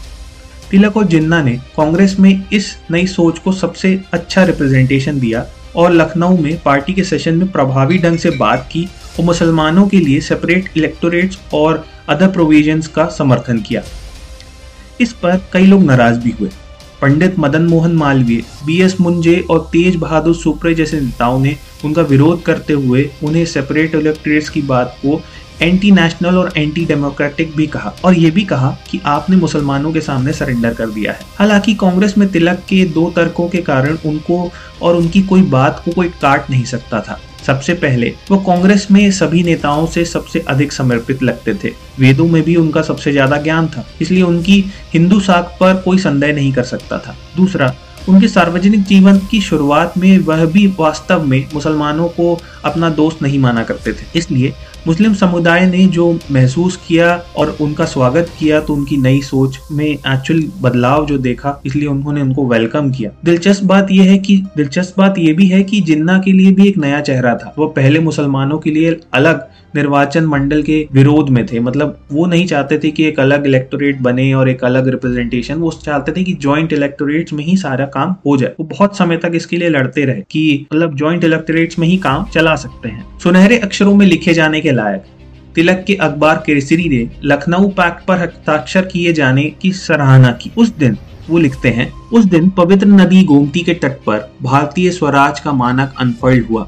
तिलक 0.72 0.98
और 0.98 1.06
जिन्ना 1.08 1.42
ने 1.42 1.52
कांग्रेस 1.78 2.16
में 2.20 2.44
इस 2.54 2.76
नई 2.92 3.06
सोच 3.08 3.40
को 3.40 3.52
सबसे 3.52 4.00
अच्छा 4.14 4.44
रिप्रेजेंटेशन 4.44 5.20
दिया। 5.20 5.46
और 5.76 5.92
लखनऊ 5.92 6.38
में 6.38 6.62
पार्टी 6.62 6.94
के 6.94 7.04
सेशन 7.04 7.36
में 7.36 7.52
प्रभावी 7.52 7.98
ढंग 7.98 8.18
से 8.18 8.30
बात 8.30 8.68
की 8.72 8.88
और 9.20 9.26
मुसलमानों 9.26 9.88
के 9.88 9.98
लिए 9.98 10.20
सेपरेट 10.22 10.70
इलेक्टोरेट्स 10.78 11.40
और 11.54 11.86
अदर 12.10 12.28
प्रोविजंस 12.28 12.88
का 12.88 13.06
समर्थन 13.18 13.60
किया। 13.60 13.84
इस 15.02 15.14
पर 15.14 15.42
कई 15.54 15.66
लोग 15.66 15.84
नाराज़ 15.84 16.20
भी 16.20 16.34
हुए। 16.40 16.50
पंडित 17.02 17.38
मदन 17.40 17.62
मोहन 17.62 17.92
मालवीय 17.96 18.42
बी 18.66 18.80
एस 18.82 19.00
मुंजे 19.02 19.40
और 19.50 19.60
तेज 19.72 19.96
बहादुर 19.96 20.36
सुप्रे 20.36 20.74
जैसे 20.76 21.00
नेताओं 21.02 21.40
ने 21.40 21.56
उनका 21.86 22.02
विरोध 22.02 22.42
करते 22.44 22.74
हुए 22.74 23.10
उन्हें 23.24 23.46
सेपरेट 23.46 23.96
इलेक्ट्रेट्स 23.96 24.50
की 24.50 24.62
बात 24.62 24.98
को 25.02 25.22
एंटी 25.62 25.92
नेशनल 25.92 26.38
और 26.38 26.52
एंटी 26.58 26.86
डेमोक्रेटिक 26.86 27.56
भी 27.56 27.66
कहा 27.68 27.94
और 28.06 28.14
ये 28.14 28.30
भी 28.32 28.44
कहा 28.44 28.70
कि 28.90 29.00
आपने 29.06 29.36
मुसलमानों 29.36 29.92
के 29.94 30.02
सामने 30.02 30.34
सरेंडर 30.34 30.74
कर 30.74 30.90
दिया 30.90 31.12
है। 31.12 31.26
हालाँकि 31.40 31.74
कांग्रेस 31.76 32.18
में 32.18 32.28
तिलक 32.32 32.64
के 32.70 32.84
दो 32.88 33.10
तर्कों 33.10 33.48
के 33.50 33.62
कारण 33.62 33.98
उनको 34.06 34.52
और 34.82 34.96
उनकी 34.96 35.22
कोई 35.22 35.42
बात 35.50 35.82
को 35.86 35.92
कोई 35.92 36.10
काट 36.22 36.50
नहीं 36.50 36.64
सकता 36.66 37.02
था। 37.02 37.20
सबसे 37.48 37.74
पहले, 37.74 38.14
वो 38.32 38.38
कांग्रेस 38.38 38.88
में 38.92 39.12
सभी 39.12 39.44
नेताओं 39.44 39.86
से 39.88 40.04
सबसे 40.06 40.40
अधिक 40.48 40.72
समर्पित 40.72 41.24
लगते 41.24 41.54
थे। 41.64 41.72
वेदों 42.00 42.28
में 42.28 42.42
भी 42.44 42.56
उनका 42.56 42.82
सबसे 42.82 43.12
ज़्यादा 43.12 43.38
ज्ञान 43.38 43.68
था, 43.68 43.86
इसलिए 44.02 44.24
उनकी 44.24 44.64
हिंदू 44.94 45.20
साख 45.20 45.56
पर 45.60 45.76
कोई 45.76 45.98
संदेह 45.98 46.34
नहीं 46.34 46.52
कर 46.54 46.64
सकता 46.64 46.98
था। 46.98 47.16
दूसरा, 47.38 47.74
उनके 48.10 48.28
सार्वजनिक 48.28 48.84
जीवन 48.84 49.18
की 49.32 49.40
शुरुआत 49.42 49.98
में 49.98 50.18
वह 50.20 50.46
भी 50.46 50.66
वास्तव 50.80 51.24
में 51.24 51.46
मुसलमानों 51.54 52.08
को 52.10 52.38
अपना 52.66 52.90
दोस्त 52.90 53.22
नहीं 53.22 53.40
माना 53.40 53.64
करते 53.64 53.94
थे, 53.94 54.06
इसलिए 54.16 54.54
मुस्लिम 54.88 55.14
समुदाय 55.14 55.66
ने 55.66 55.86
जो 55.86 56.20
महसूस 56.32 56.80
किया 56.88 57.24
और 57.38 57.58
उनका 57.62 57.86
स्वागत 57.86 58.32
किया 58.40 58.60
तो 58.60 58.74
उनकी 58.74 58.98
नई 58.98 59.22
सोच 59.22 59.60
में 59.72 59.86
एक्चुअल 59.86 60.44
बदलाव 60.62 61.06
जो 61.06 61.18
देखा, 61.18 61.62
इसलिए 61.66 61.88
उन्होंने 61.88 62.22
उनको 62.22 62.48
वेलकम 62.48 62.92
किया। 62.92 63.12
दिलचस्प 63.26 63.64
बात 63.64 63.88
यह 63.92 64.04
है 64.04 64.18
कि, 64.18 64.44
दिलचस्प 64.58 64.96
बात 64.98 65.18
यह 65.18 65.34
भी 65.34 65.48
है 65.48 65.64
कि 65.64 65.82
जिन्ना 65.82 66.18
के 66.20 66.32
लिए 66.32 66.52
भी 66.52 66.68
एक 66.68 66.78
नया 66.78 67.02
चेहरा 67.02 67.36
था, 67.36 67.54
वो 67.58 67.68
पहले 67.68 68.00
मुसलमानों 68.00 68.60
के 68.60 68.72
लिए 68.72 69.00
अलग 69.14 69.48
निर्वाचन 69.76 70.24
मंडल 70.24 70.62
के 70.64 70.88
विरोध 70.94 71.30
में 71.30 71.46
थे। 71.46 71.60
मतलब 71.60 72.00
वो 72.12 72.26
नहीं 72.26 72.46
चाहते 72.48 72.80
थे 72.80 72.92
कि 72.92 73.04
एक 73.04 73.20
अलग 73.20 73.46
इलेक्टोरेट 73.46 74.02
बने 74.02 74.34
और 74.34 74.50
एक 74.50 74.64
अलग 74.64 74.88
रिप्रेजेंटेशन 74.88 75.56
वो 75.56 75.72
चाहते 75.72 76.12
थे 76.12 76.24
कि 76.24 76.34
ज्वाइंट 76.34 76.74
इलेक्टोरेट 76.74 77.34
में 77.34 77.44
ही 77.44 77.58
सारा 77.58 77.86
काम 77.86 78.16
हो 78.26 78.38
जाए। 78.38 78.54
वो 78.60 78.66
बहुत 78.66 78.98
समय 78.98 79.18
तक 79.18 79.32
इसके 79.36 79.58
लिए 79.58 79.70
लड़ते 79.70 80.06
रहे 80.06 80.22
कि 80.32 80.68
मतलब 80.74 80.96
ज्वाइंट 80.98 81.24
इलेक्टोरेट 81.24 81.80
में 81.80 81.88
ही 81.88 81.98
काम 81.98 82.26
चला 82.26 82.56
सकते 82.56 82.90
हैं। 82.90 83.20
सुनहरे 83.20 83.58
अक्षरों 83.58 83.96
में 83.96 84.06
लिखे 84.06 84.34
जाने 84.34 84.62
के 84.62 84.69
लायक। 84.72 85.04
तिलक 85.56 85.84
के 85.88 85.94
अखबार 85.96 86.44
केसरी 86.46 86.90
ने 86.90 87.10
लखनऊ 87.24 87.68
पैक्ट 87.70 88.06
पर 88.06 88.18
हस्ताक्षर 88.18 88.86
किए 88.86 89.14
जाने 89.14 89.44
की 89.62 89.72
सराहना 89.72 90.32
की। 90.32 90.52
उस 90.58 90.70
दिन, 90.70 90.98
वो 91.30 91.38
लिखते 91.38 91.70
हैं, 91.70 91.92
उस 91.92 92.26
दिन 92.26 92.50
पवित्र 92.50 92.88
नदी 92.88 93.24
गोमती 93.24 93.60
के 93.60 93.74
तट 93.74 94.00
पर 94.06 94.32
भारतीय 94.44 94.92
स्वराज 94.92 95.40
का 95.40 95.52
मानक 95.52 95.94
अनफोल्ड 96.00 96.46
हुआ। 96.46 96.68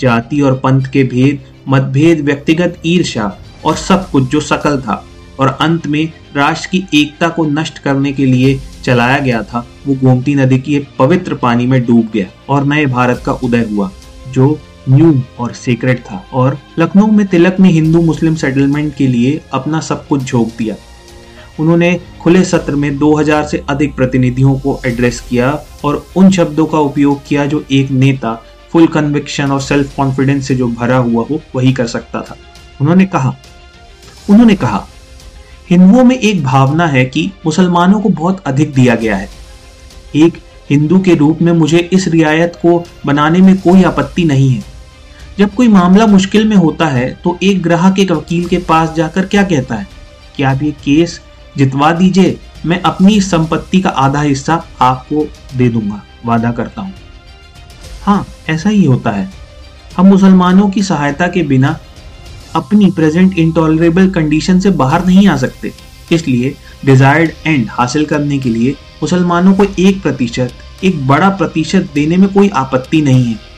जाति 0.00 0.40
और 0.40 0.54
पंथ 0.54 0.86
के 0.86 1.04
भेद, 1.04 1.40
मतभेद, 1.68 2.20
व्यक्तिगत 2.20 2.80
ईर्षा 2.86 3.36
और 3.64 3.76
सब 3.76 4.10
कुछ 4.10 4.30
जो 4.30 4.40
सकल 4.40 4.80
था 4.80 5.04
और 5.40 5.48
अंत 5.60 5.86
में 5.86 6.12
राष्ट्र 6.36 6.68
की 6.68 6.84
एकता 6.94 7.28
को 7.28 7.44
नष्ट 7.44 7.78
करने 7.78 8.12
के 8.12 8.26
लिए 8.26 8.58
चलाया 8.84 9.18
गया 9.18 9.42
था, 9.42 9.66
वो 9.86 9.94
गोमती 9.94 10.34
नदी 10.34 10.58
के 10.58 10.82
पवित्र 10.98 11.34
पानी 11.34 11.66
में 11.66 11.84
डूब 11.86 12.08
गया 12.14 12.26
और 12.48 12.64
नए 12.64 12.86
भारत 12.86 13.22
का 13.26 13.32
उदय 13.32 13.66
हुआ, 13.72 13.90
जो 14.28 14.58
न्यू 14.90 15.22
और 15.38 15.52
सीक्रेट 15.52 16.00
था 16.00 16.24
और 16.32 16.58
लखनऊ 16.78 17.06
में 17.06 17.26
तिलक 17.26 17.60
ने 17.60 17.68
हिंदू 17.68 18.02
मुस्लिम 18.02 18.34
सेटलमेंट 18.34 18.94
के 18.94 19.06
लिए 19.06 19.40
अपना 19.52 19.80
सब 19.80 20.06
कुछ 20.06 20.22
झोंक 20.22 20.52
दिया। 20.58 20.74
उन्होंने 21.60 22.00
खुले 22.20 22.44
सत्र 22.44 22.74
में 22.74 22.98
2000 22.98 23.44
से 23.44 23.64
अधिक 23.68 23.94
प्रतिनिधियों 23.94 24.58
को 24.58 24.80
एड्रेस 24.86 25.20
किया 25.20 25.64
और 25.84 26.06
उन 26.16 26.30
शब्दों 26.30 26.66
का 26.66 26.78
उपयोग 26.78 27.26
किया 27.26 27.46
जो 27.46 27.64
एक 27.72 27.90
नेता 27.90 28.42
फुल 28.70 28.86
कन्विक्शन 28.86 29.50
और 29.50 29.60
सेल्फ 29.60 29.96
कॉन्फिडेंस 29.96 30.48
से 30.48 30.54
जो 30.54 30.68
भरा 30.68 30.96
हुआ 30.96 31.24
हो, 31.30 31.40
वही 31.54 31.72
कर 31.72 31.86
सकता 31.86 32.20
था। 32.20 32.36
उन्होंने 32.80 33.06
कहा 33.06 33.34
उन्होंने 34.30 34.54
कहा, 34.54 34.86
हिंदुओं 35.70 36.04
में 36.04 36.18
एक 36.18 36.42
भावना 36.44 36.86
है 36.86 37.04
कि 37.04 37.30
मुसलमानों 37.46 38.00
को 38.00 38.08
बहुत 38.08 38.42
अधिक 38.46 38.74
दिया 38.74 38.94
गया 38.94 39.16
है। 39.16 39.28
एक 40.16 40.38
हिंदू 40.70 40.98
के 40.98 41.14
रूप 41.14 41.42
में 41.42 41.52
मुझे 41.52 41.78
इस 41.92 42.08
रियायत 42.08 42.56
को 42.56 42.84
बनाने 43.06 43.38
में 43.38 43.58
कोई 43.58 43.82
आपत्ति 43.82 44.24
नहीं 44.24 44.50
है। 44.50 44.69
जब 45.40 45.54
कोई 45.54 45.68
मामला 45.68 46.06
मुश्किल 46.06 46.48
में 46.48 46.56
होता 46.56 46.86
है 46.86 47.08
तो 47.24 47.38
एक 47.42 47.62
ग्राहक, 47.62 47.98
एक 47.98 48.10
वकील 48.12 48.44
के 48.44 48.58
पास 48.58 48.92
जाकर 48.92 49.26
क्या 49.26 49.42
कहता 49.42 49.74
है? 49.74 49.86
कि 50.36 50.42
आप 50.42 50.62
ये 50.62 50.70
केस 50.70 51.20
जितवा 51.56 51.92
दीजिए, 51.92 52.38
मैं 52.66 52.80
अपनी 52.82 53.20
संपत्ति 53.20 53.80
का 53.80 53.90
आधा 53.90 54.20
हिस्सा 54.20 54.64
आपको 54.80 55.26
दे 55.56 55.68
दूँगा। 55.68 56.02
वादा 56.26 56.50
करता 56.52 56.82
हूँ। 56.82 56.92
हाँ 58.02 58.26
ऐसा 58.48 58.70
ही 58.70 58.84
होता 58.84 59.10
है। 59.10 59.28
हम 59.96 60.06
मुसलमानों 60.06 60.68
की 60.70 60.82
सहायता 60.82 61.26
के 61.26 61.42
बिना 61.42 61.78
अपनी 62.54 62.90
प्रेजेंट 62.90 63.38
इंटॉलरेबल 63.38 64.10
कंडीशन 64.10 64.60
से 64.60 64.70
बाहर 64.70 65.06
नहीं 65.06 65.28
आ 65.28 65.36
सकते। 65.36 65.72
इसलिए 66.12 66.54
डिजायर्ड 66.84 67.30
एंड 67.46 67.66
हासिल 67.70 68.04
करने 68.04 68.38
के 68.38 68.48
लिए 68.48 68.70
मुसलमानों 69.02 69.54
को 69.54 69.64
एक 69.78 70.02
प्रतिशत, 70.02 70.52
एक 70.84 71.06
बड़ा 71.06 71.28
प्रतिशत 71.28 71.88
देने 71.94 72.16
में 72.16 72.28
कोई 72.28 72.48
आपत्ति 72.48 73.02
नहीं 73.02 73.24
है। 73.24 73.49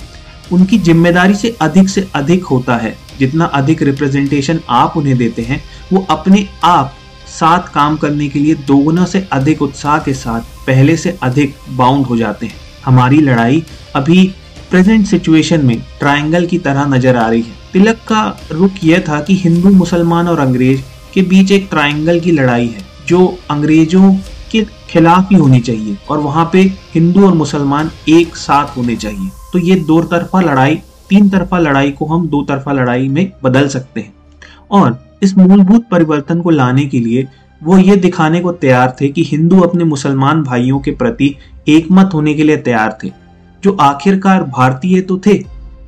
उनकी 0.52 0.78
ज़िम्मेदारी 0.78 1.34
से 1.34 1.56
अधिक 1.60 1.88
से 1.88 2.08
अधिक 2.14 2.44
होता 2.44 2.76
है। 2.76 2.96
जितना 3.18 3.44
अधिक 3.44 3.82
रिप्रेजेंटेशन 3.82 4.60
आप 4.70 4.96
उन्हें 4.96 5.16
देते 5.18 5.42
हैं, 5.42 5.62
वो 5.92 6.06
अपने 6.10 6.46
आप 6.64 6.94
साथ 7.30 7.72
काम 7.74 7.96
करने 7.96 8.28
के 8.28 8.38
लिए 8.38 8.54
दोगुना 8.66 9.04
से 9.04 9.26
अधिक 9.32 9.62
उत्साह 9.62 9.98
के 9.98 10.12
साथ, 10.14 10.40
पहले 10.66 10.96
से 10.96 11.18
अधिक 11.22 11.54
बाउंड 11.70 12.06
हो 12.06 12.16
जाते 12.16 12.46
हैं। 12.46 12.54
हमारी 12.84 13.20
लड़ाई 13.20 13.62
अभी 13.96 14.26
प्रेजेंट 14.70 15.06
सिचुएशन 15.06 15.64
में 15.66 15.78
ट्रायंगल 15.98 16.46
की 16.46 16.58
तरह 16.58 16.86
नज़र 16.86 17.16
आ 17.16 17.28
रही 17.28 17.42
है। 17.42 17.56
तिलक 17.72 18.00
का 18.08 18.22
रुख 18.52 18.84
यह 18.84 19.04
था 19.08 19.20
कि 19.20 19.34
हिंदू, 19.34 19.70
मुसलमान 19.70 20.28
और 20.28 20.38
अंग्रेज़ 20.38 20.80
के 21.14 21.22
बीच 21.22 21.52
एक 21.52 21.66
ट्रायंगल 21.70 22.20
की 22.20 22.30
लड़ाई 22.30 22.66
है, 22.66 22.84
जो 23.08 23.38
अंग्रेज़ों 23.50 24.12
के 24.52 24.64
खिलाफ 24.90 25.28
ही 25.32 25.36
होनी 25.36 25.60
चाहिए 25.60 25.96
और 26.10 26.18
वहाँ 26.18 26.48
पे 26.52 26.60
हिंदू 26.94 27.26
और 27.26 27.34
मुसलमान 27.34 27.90
एक 28.08 28.36
साथ 28.36 28.76
होने 28.76 28.96
चाहिए। 28.96 29.30
तो 29.52 29.58
ये 29.58 29.74
दो 29.76 30.00
तरफा 30.02 30.40
लड़ाई, 30.40 30.74
तीन 31.08 31.28
तरफा 31.30 31.58
लड़ाई 31.58 31.90
को 31.90 32.06
हम 32.06 32.26
दो 32.28 32.42
तरफा 32.42 32.72
लड़ाई 32.72 33.08
में 33.08 33.32
बदल 33.44 33.68
सकते 33.68 34.00
हैं। 34.00 34.14
और 34.70 34.98
इस 35.22 35.36
मूलभूत 35.38 35.86
परिवर्तन 35.90 36.40
को 36.40 36.50
लाने 36.50 36.84
के 36.86 37.00
लिए 37.00 37.26
वो 37.60 37.76
ये 37.78 37.96
दिखाने 37.96 38.40
को 38.40 38.52
तैयार 38.52 38.96
थे 39.00 39.08
कि 39.08 39.24
हिंदू 39.24 39.60
अपने 39.60 39.84
मुसलमान 39.84 40.42
भाइयों 40.42 40.78
के 40.80 40.90
प्रति 40.90 41.34
एकमत 41.68 42.10
होने 42.14 42.34
के 42.34 42.44
लिए 42.44 42.56
तैयार 42.56 42.98
थे। 43.04 43.10
जो 43.62 43.76
आखिरकार 43.80 44.42
भारतीय 44.42 45.00
तो 45.00 45.18
थे, 45.18 45.32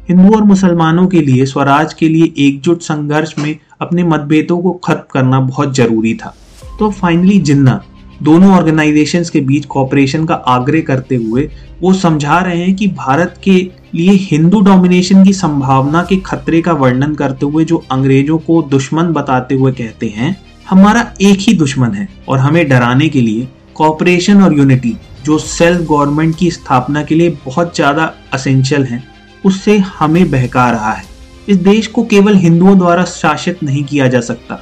हिंदू 0.08 0.34
और 0.36 0.42
मुसलमानों 0.42 1.06
के 1.06 1.20
लिए 1.20 1.46
स्वराज 1.46 1.94
के 1.94 2.08
लिए 2.08 2.32
एकजुट 2.38 2.80
संघर्ष 2.80 3.34
में 3.38 3.56
अपने 3.80 4.04
मतभेदों 4.04 4.58
को 4.58 4.72
खत्म 4.84 5.02
करना 5.12 5.40
बहुत 5.40 5.74
ज़रूरी 5.74 6.14
था। 6.14 6.34
तो 6.78 6.90
फाइनली 6.90 7.38
जिन्ना 7.38 7.80
दोनों 8.22 8.54
ऑर्गेनाइजेशंस 8.56 9.30
के 9.30 9.40
बीच 9.40 9.64
कॉपरेशन 9.66 10.24
का 10.24 10.34
आग्रह 10.34 10.80
करते 10.82 11.16
हुए 11.16 11.48
वो 11.80 11.92
समझा 11.94 12.38
रहे 12.38 12.58
हैं 12.58 12.74
कि 12.76 12.86
भारत 12.88 13.40
के 13.44 13.56
लिए 13.94 14.12
हिंदू 14.22 14.60
डोमिनेशन 14.60 15.24
की 15.24 15.32
संभावना 15.32 16.02
के 16.02 16.16
खतरे 16.16 16.60
का 16.62 16.72
वर्णन 16.74 17.14
करते 17.14 17.46
हुए 17.46 17.64
जो 17.64 17.82
अंग्रेज़ों 17.92 18.38
को 18.38 18.60
दुश्मन 18.62 19.12
बताते 19.12 19.54
हुए 19.54 19.72
कहते 19.72 20.08
हैं, 20.08 20.36
हमारा 20.66 21.00
एक 21.22 21.38
ही 21.40 21.52
दुश्मन 21.54 21.94
है 21.94 22.08
और 22.28 22.38
हमें 22.38 22.68
डराने 22.68 23.08
के 23.08 23.20
लिए 23.20 23.48
कॉपरेशन 23.76 24.42
और 24.42 24.58
यूनिटी 24.58 24.96
जो 25.24 25.38
सेल्फ 25.38 25.80
गवर्नमेंट 25.80 26.36
की 26.36 26.50
स्थापना 26.50 27.02
के 27.02 27.14
लिए 27.14 27.30
बहुत 27.44 27.74
ज़्यादा 27.76 28.12
असेंशियल 28.32 28.84
है, 28.84 29.02
उससे 29.44 29.78
हमें 29.78 30.30
बहका 30.30 30.70
रहा 30.70 30.92
है। 30.92 31.04
इस 31.48 31.56
देश 31.58 31.86
को 31.86 32.02
केवल 32.04 32.36
हिंदुओं 32.36 32.76
द्वारा 32.78 33.04
शासित 33.04 33.62
नहीं 33.62 33.82
किया 33.84 34.06
जा 34.08 34.20
सकता। 34.22 34.60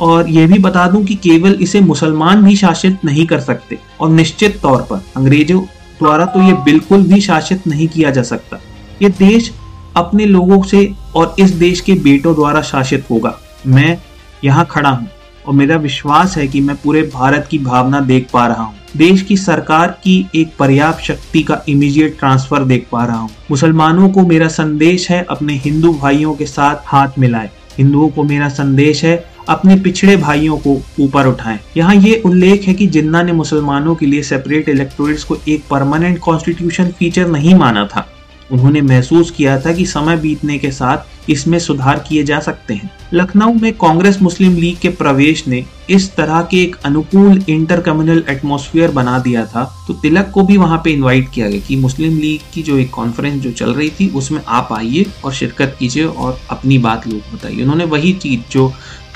और 0.00 0.28
यह 0.28 0.46
भी 0.46 0.58
बता 0.58 0.86
दूँ 0.86 1.04
कि 1.04 1.14
केवल 1.14 1.58
इसे 1.62 1.80
मुसलमान 1.80 2.44
भी 2.44 2.56
शासित 2.56 3.04
नहीं 3.04 3.26
कर 3.26 3.40
सकते। 3.40 3.78
और 4.00 4.10
निश्चित 4.10 4.60
तौर 4.62 4.82
पर 4.82 5.02
अंग्रेज़ों 5.16 5.60
द्वारा 5.98 6.24
तो 6.26 6.42
यह 6.42 6.54
बिल्कुल 6.64 7.02
भी 7.02 7.20
शासित 7.20 7.66
नहीं 7.66 7.88
किया 7.88 8.10
जा 8.10 8.22
सकता। 8.22 8.60
ये 9.02 9.08
देश 9.10 9.52
अपने 9.96 10.24
लोगों 10.26 10.62
से 10.62 10.88
और 11.16 11.34
इस 11.38 11.50
देश 11.56 11.80
के 11.80 11.94
बेटों 11.94 12.34
द्वारा 12.34 12.62
शासित 12.62 13.04
होगा। 13.10 13.38
मैं 13.66 13.98
यहाँ 14.44 14.66
खड़ा 14.70 14.90
हूँ 14.90 15.08
और 15.46 15.54
मेरा 15.54 15.76
विश्वास 15.76 16.36
है 16.38 16.46
कि 16.48 16.60
मैं 16.60 16.76
पूरे 16.76 17.02
भारत 17.14 17.46
की 17.50 17.58
भावना 17.58 18.00
देख 18.02 18.28
पा 18.32 18.46
रहा 18.46 18.62
हूँ। 18.62 18.74
देश 18.96 19.22
की 19.22 19.36
सरकार 19.36 19.88
की 20.04 20.14
एक 20.34 20.52
पर्याप्त 20.58 21.00
शक्ति 21.00 21.42
का 21.42 21.60
इमीडिएट 21.68 22.18
ट्रांसफ़र 22.18 22.64
देख 22.64 22.86
पा 22.92 23.04
रहा 23.04 23.16
हूँ। 23.16 23.30
मुसलमानों 23.50 24.08
को 24.08 24.22
मेरा 24.22 24.48
संदेश 24.48 25.10
है 25.10 25.24
अपने 25.30 25.54
हिंदू 25.54 25.92
भाइयों 25.92 26.34
के 26.34 26.46
साथ 26.46 26.82
हाथ 26.86 27.18
मिलाए। 27.18 27.50
हिंदुओं 27.78 28.08
को 28.08 28.22
मेरा 28.22 28.48
संदेश 28.48 29.04
है 29.04 29.16
अपने 29.48 29.76
पिछड़े 29.76 30.16
भाइयों 30.16 30.56
को 30.58 30.80
ऊपर 31.00 31.26
उठाएँ। 31.26 31.58
यहाँ 31.76 31.94
ये 31.94 32.22
उल्लेख 32.26 32.62
है 32.62 32.74
कि 32.74 32.86
जिन्ना 32.86 33.22
ने 33.22 33.32
मुसलमानों 33.32 33.94
के 33.94 34.06
लिए 34.06 34.22
सेपरेट 34.22 34.68
इलेक्टोरेट्स 34.68 35.24
को 35.24 35.36
एक 35.48 35.64
परमानेंट 35.70 36.18
कॉन्स्टिट्यूशन 36.18 36.90
फीचर 36.90 37.28
नहीं 37.28 37.54
माना 37.54 37.86
था। 37.86 38.06
उन्होंने 38.52 38.80
महसूस 38.80 39.30
किया 39.30 39.60
था 39.60 39.72
कि 39.72 39.84
समय 39.86 40.16
बीतने 40.16 40.58
के 40.58 40.70
साथ 40.70 41.30
इसमें 41.30 41.58
सुधार 41.58 42.04
किए 42.08 42.22
जा 42.24 42.38
सकते 42.40 42.74
हैं। 42.74 42.90
लखनऊ 43.14 43.52
में 43.52 43.72
कांग्रेस 43.72 44.20
मुस्लिम 44.22 44.56
लीग 44.56 44.76
के 44.78 44.88
प्रवेश 44.88 45.46
ने 45.48 45.64
इस 45.90 46.14
तरह 46.16 46.40
के 46.42 46.62
एक 46.62 46.76
अनुकूल 46.84 47.42
इंटर 47.48 47.80
कम्युनल 47.80 48.22
एटमोसफियर 48.28 48.90
बना 48.90 49.18
दिया 49.18 49.44
था। 49.46 49.64
तो 49.88 49.94
तिलक 49.94 50.30
को 50.30 50.42
भी 50.42 50.56
वहाँ 50.56 50.80
पे 50.84 50.90
इनवाइट 50.90 51.30
किया 51.34 51.48
गया 51.48 51.60
कि 51.60 51.76
मुस्लिम 51.76 52.18
लीग 52.18 52.40
की 52.54 52.62
जो 52.62 52.76
एक 52.76 52.90
कॉन्फ्रेंस 52.90 53.42
जो 53.42 53.50
चल 53.50 53.72
रही 53.74 53.90
थी, 53.90 54.08
उसमें 54.08 54.40
आप 54.48 54.68
आइए 54.72 55.06
और 55.24 55.32
शिरकत 55.32 55.76
कीजिए 55.78 56.04
और 56.04 56.38
अपनी 56.50 56.78
बात 56.78 57.06
लोग 57.08 57.34
बताइए। 57.34 57.62
उन्होंने 57.62 57.84
वही 57.84 58.12
चीज़ 58.12 58.52
जो 58.52 58.72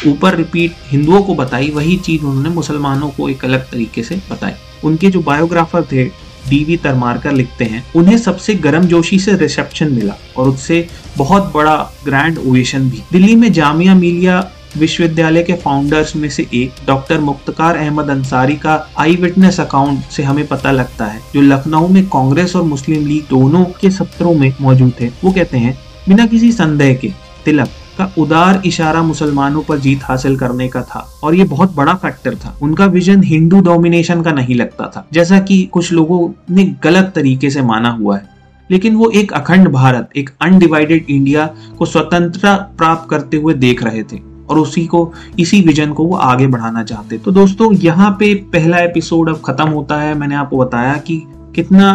ऊपर 0.06 0.34
रिपीट 0.34 0.74
हिंदुओं 0.86 1.22
को 1.22 1.34
बताई, 1.34 1.70
वही 1.70 1.96
चीज़ 1.96 2.22
उन्होंने 2.22 2.48
मुसलमानों 2.48 3.08
को 3.08 3.28
एक 3.28 3.44
अलग 3.44 3.70
तरीके 3.70 4.02
से 4.02 4.16
बताई। 4.30 4.52
उनके 4.84 5.10
जो 5.10 5.20
बायोग्राफर 5.20 5.82
थे 5.82 6.04
डीवी 6.48 6.76
तरमारकर 6.76 7.32
लिखते 7.32 7.64
हैं, 7.64 7.84
उन्हें 7.96 8.18
सबसे 8.18 8.54
गर्म 8.54 8.84
जोशी 8.84 9.18
से 9.18 9.36
रिसेप्शन 9.36 9.92
मिला 9.92 10.14
और 10.36 10.48
उससे 10.48 10.86
बहुत 11.16 11.52
बड़ा 11.54 11.76
ग्रैंड 12.04 12.38
ओवेशन 12.38 12.88
भी। 12.90 13.02
दिल्ली 13.12 13.34
में 13.36 13.52
जामिया 13.52 13.94
मिलिया 13.94 14.50
विश्वविद्यालय 14.76 15.42
के 15.42 15.52
फाउंडर्स 15.52 16.14
में 16.16 16.28
से 16.30 16.46
एक 16.54 16.72
डॉक्टर 16.86 17.20
मुख्तकार 17.20 17.76
अहमद 17.76 18.10
अंसारी 18.10 18.56
का 18.56 18.74
आई 18.98 19.16
विटनेस 19.16 19.60
अकाउंट 19.60 20.04
से 20.04 20.22
हमें 20.22 20.46
पता 20.46 20.70
लगता 20.72 21.06
है, 21.06 21.20
जो 21.34 21.40
लखनऊ 21.40 21.88
में 21.88 22.04
कांग्रेस 22.06 22.56
और 22.56 22.62
मुस्लिम 22.62 23.06
लीग 23.06 23.24
दोनों 23.30 23.64
के 23.80 23.90
सत्रों 23.90 24.34
में 24.34 24.52
मौजूद 24.60 24.92
थे। 25.00 25.08
वो 25.24 25.32
कहते 25.32 25.58
हैं, 25.58 25.78
बिना 26.08 26.26
किसी 26.26 26.52
संदेह 26.52 26.94
के, 26.94 27.12
तिलक 27.44 27.68
का 27.98 28.10
उदार 28.18 28.62
इशारा 28.66 29.02
मुसलमानों 29.02 29.62
पर 29.62 29.78
जीत 29.78 30.02
हासिल 30.02 30.36
करने 30.38 30.68
का 30.68 30.82
था 30.84 31.06
और 31.22 31.34
ये 31.34 31.44
बहुत 31.44 31.74
बड़ा 31.74 31.94
फैक्टर 31.94 32.34
था। 32.34 32.56
उनका 32.62 32.86
विजन 32.86 33.22
हिंदू 33.22 33.60
डोमिनेशन 33.60 34.22
का 34.22 34.32
नहीं 34.32 34.54
लगता 34.54 34.86
था, 34.86 35.06
जैसा 35.12 35.38
कि 35.40 35.62
कुछ 35.72 35.92
लोगों 35.92 36.28
ने 36.50 36.64
गलत 36.84 37.12
तरीके 37.14 37.50
से 37.50 37.62
माना 37.62 37.90
हुआ 37.90 38.16
है। 38.16 38.36
लेकिन 38.70 38.96
वो 38.96 39.08
एक 39.10 39.32
अखंड 39.32 39.68
भारत, 39.68 40.08
एक 40.16 40.30
अनडिवाइडेड 40.40 41.06
इंडिया 41.10 41.46
को 41.78 41.86
स्वतंत्रता 41.86 42.54
प्राप्त 42.78 43.08
करते 43.10 43.36
हुए 43.36 43.54
देख 43.54 43.82
रहे 43.82 44.02
थे 44.02 44.18
और 44.50 44.58
उसी 44.58 44.84
को, 44.86 45.12
इसी 45.38 45.60
विजन 45.60 45.92
को 45.92 46.04
वो 46.04 46.16
आगे 46.16 46.46
बढ़ाना 46.46 46.82
चाहते। 46.82 47.18
तो 47.18 47.30
दोस्तों, 47.30 47.72
यहाँ 47.74 48.10
पे 48.20 48.34
पहला 48.52 48.78
एपिसोड 48.78 49.28
अब 49.28 49.40
खत्म 49.44 49.68
होता 49.68 50.00
है। 50.00 50.14
मैंने 50.14 50.34
आपको 50.34 50.58
बताया 50.58 50.94
कि 50.98 51.22
कितना 51.58 51.88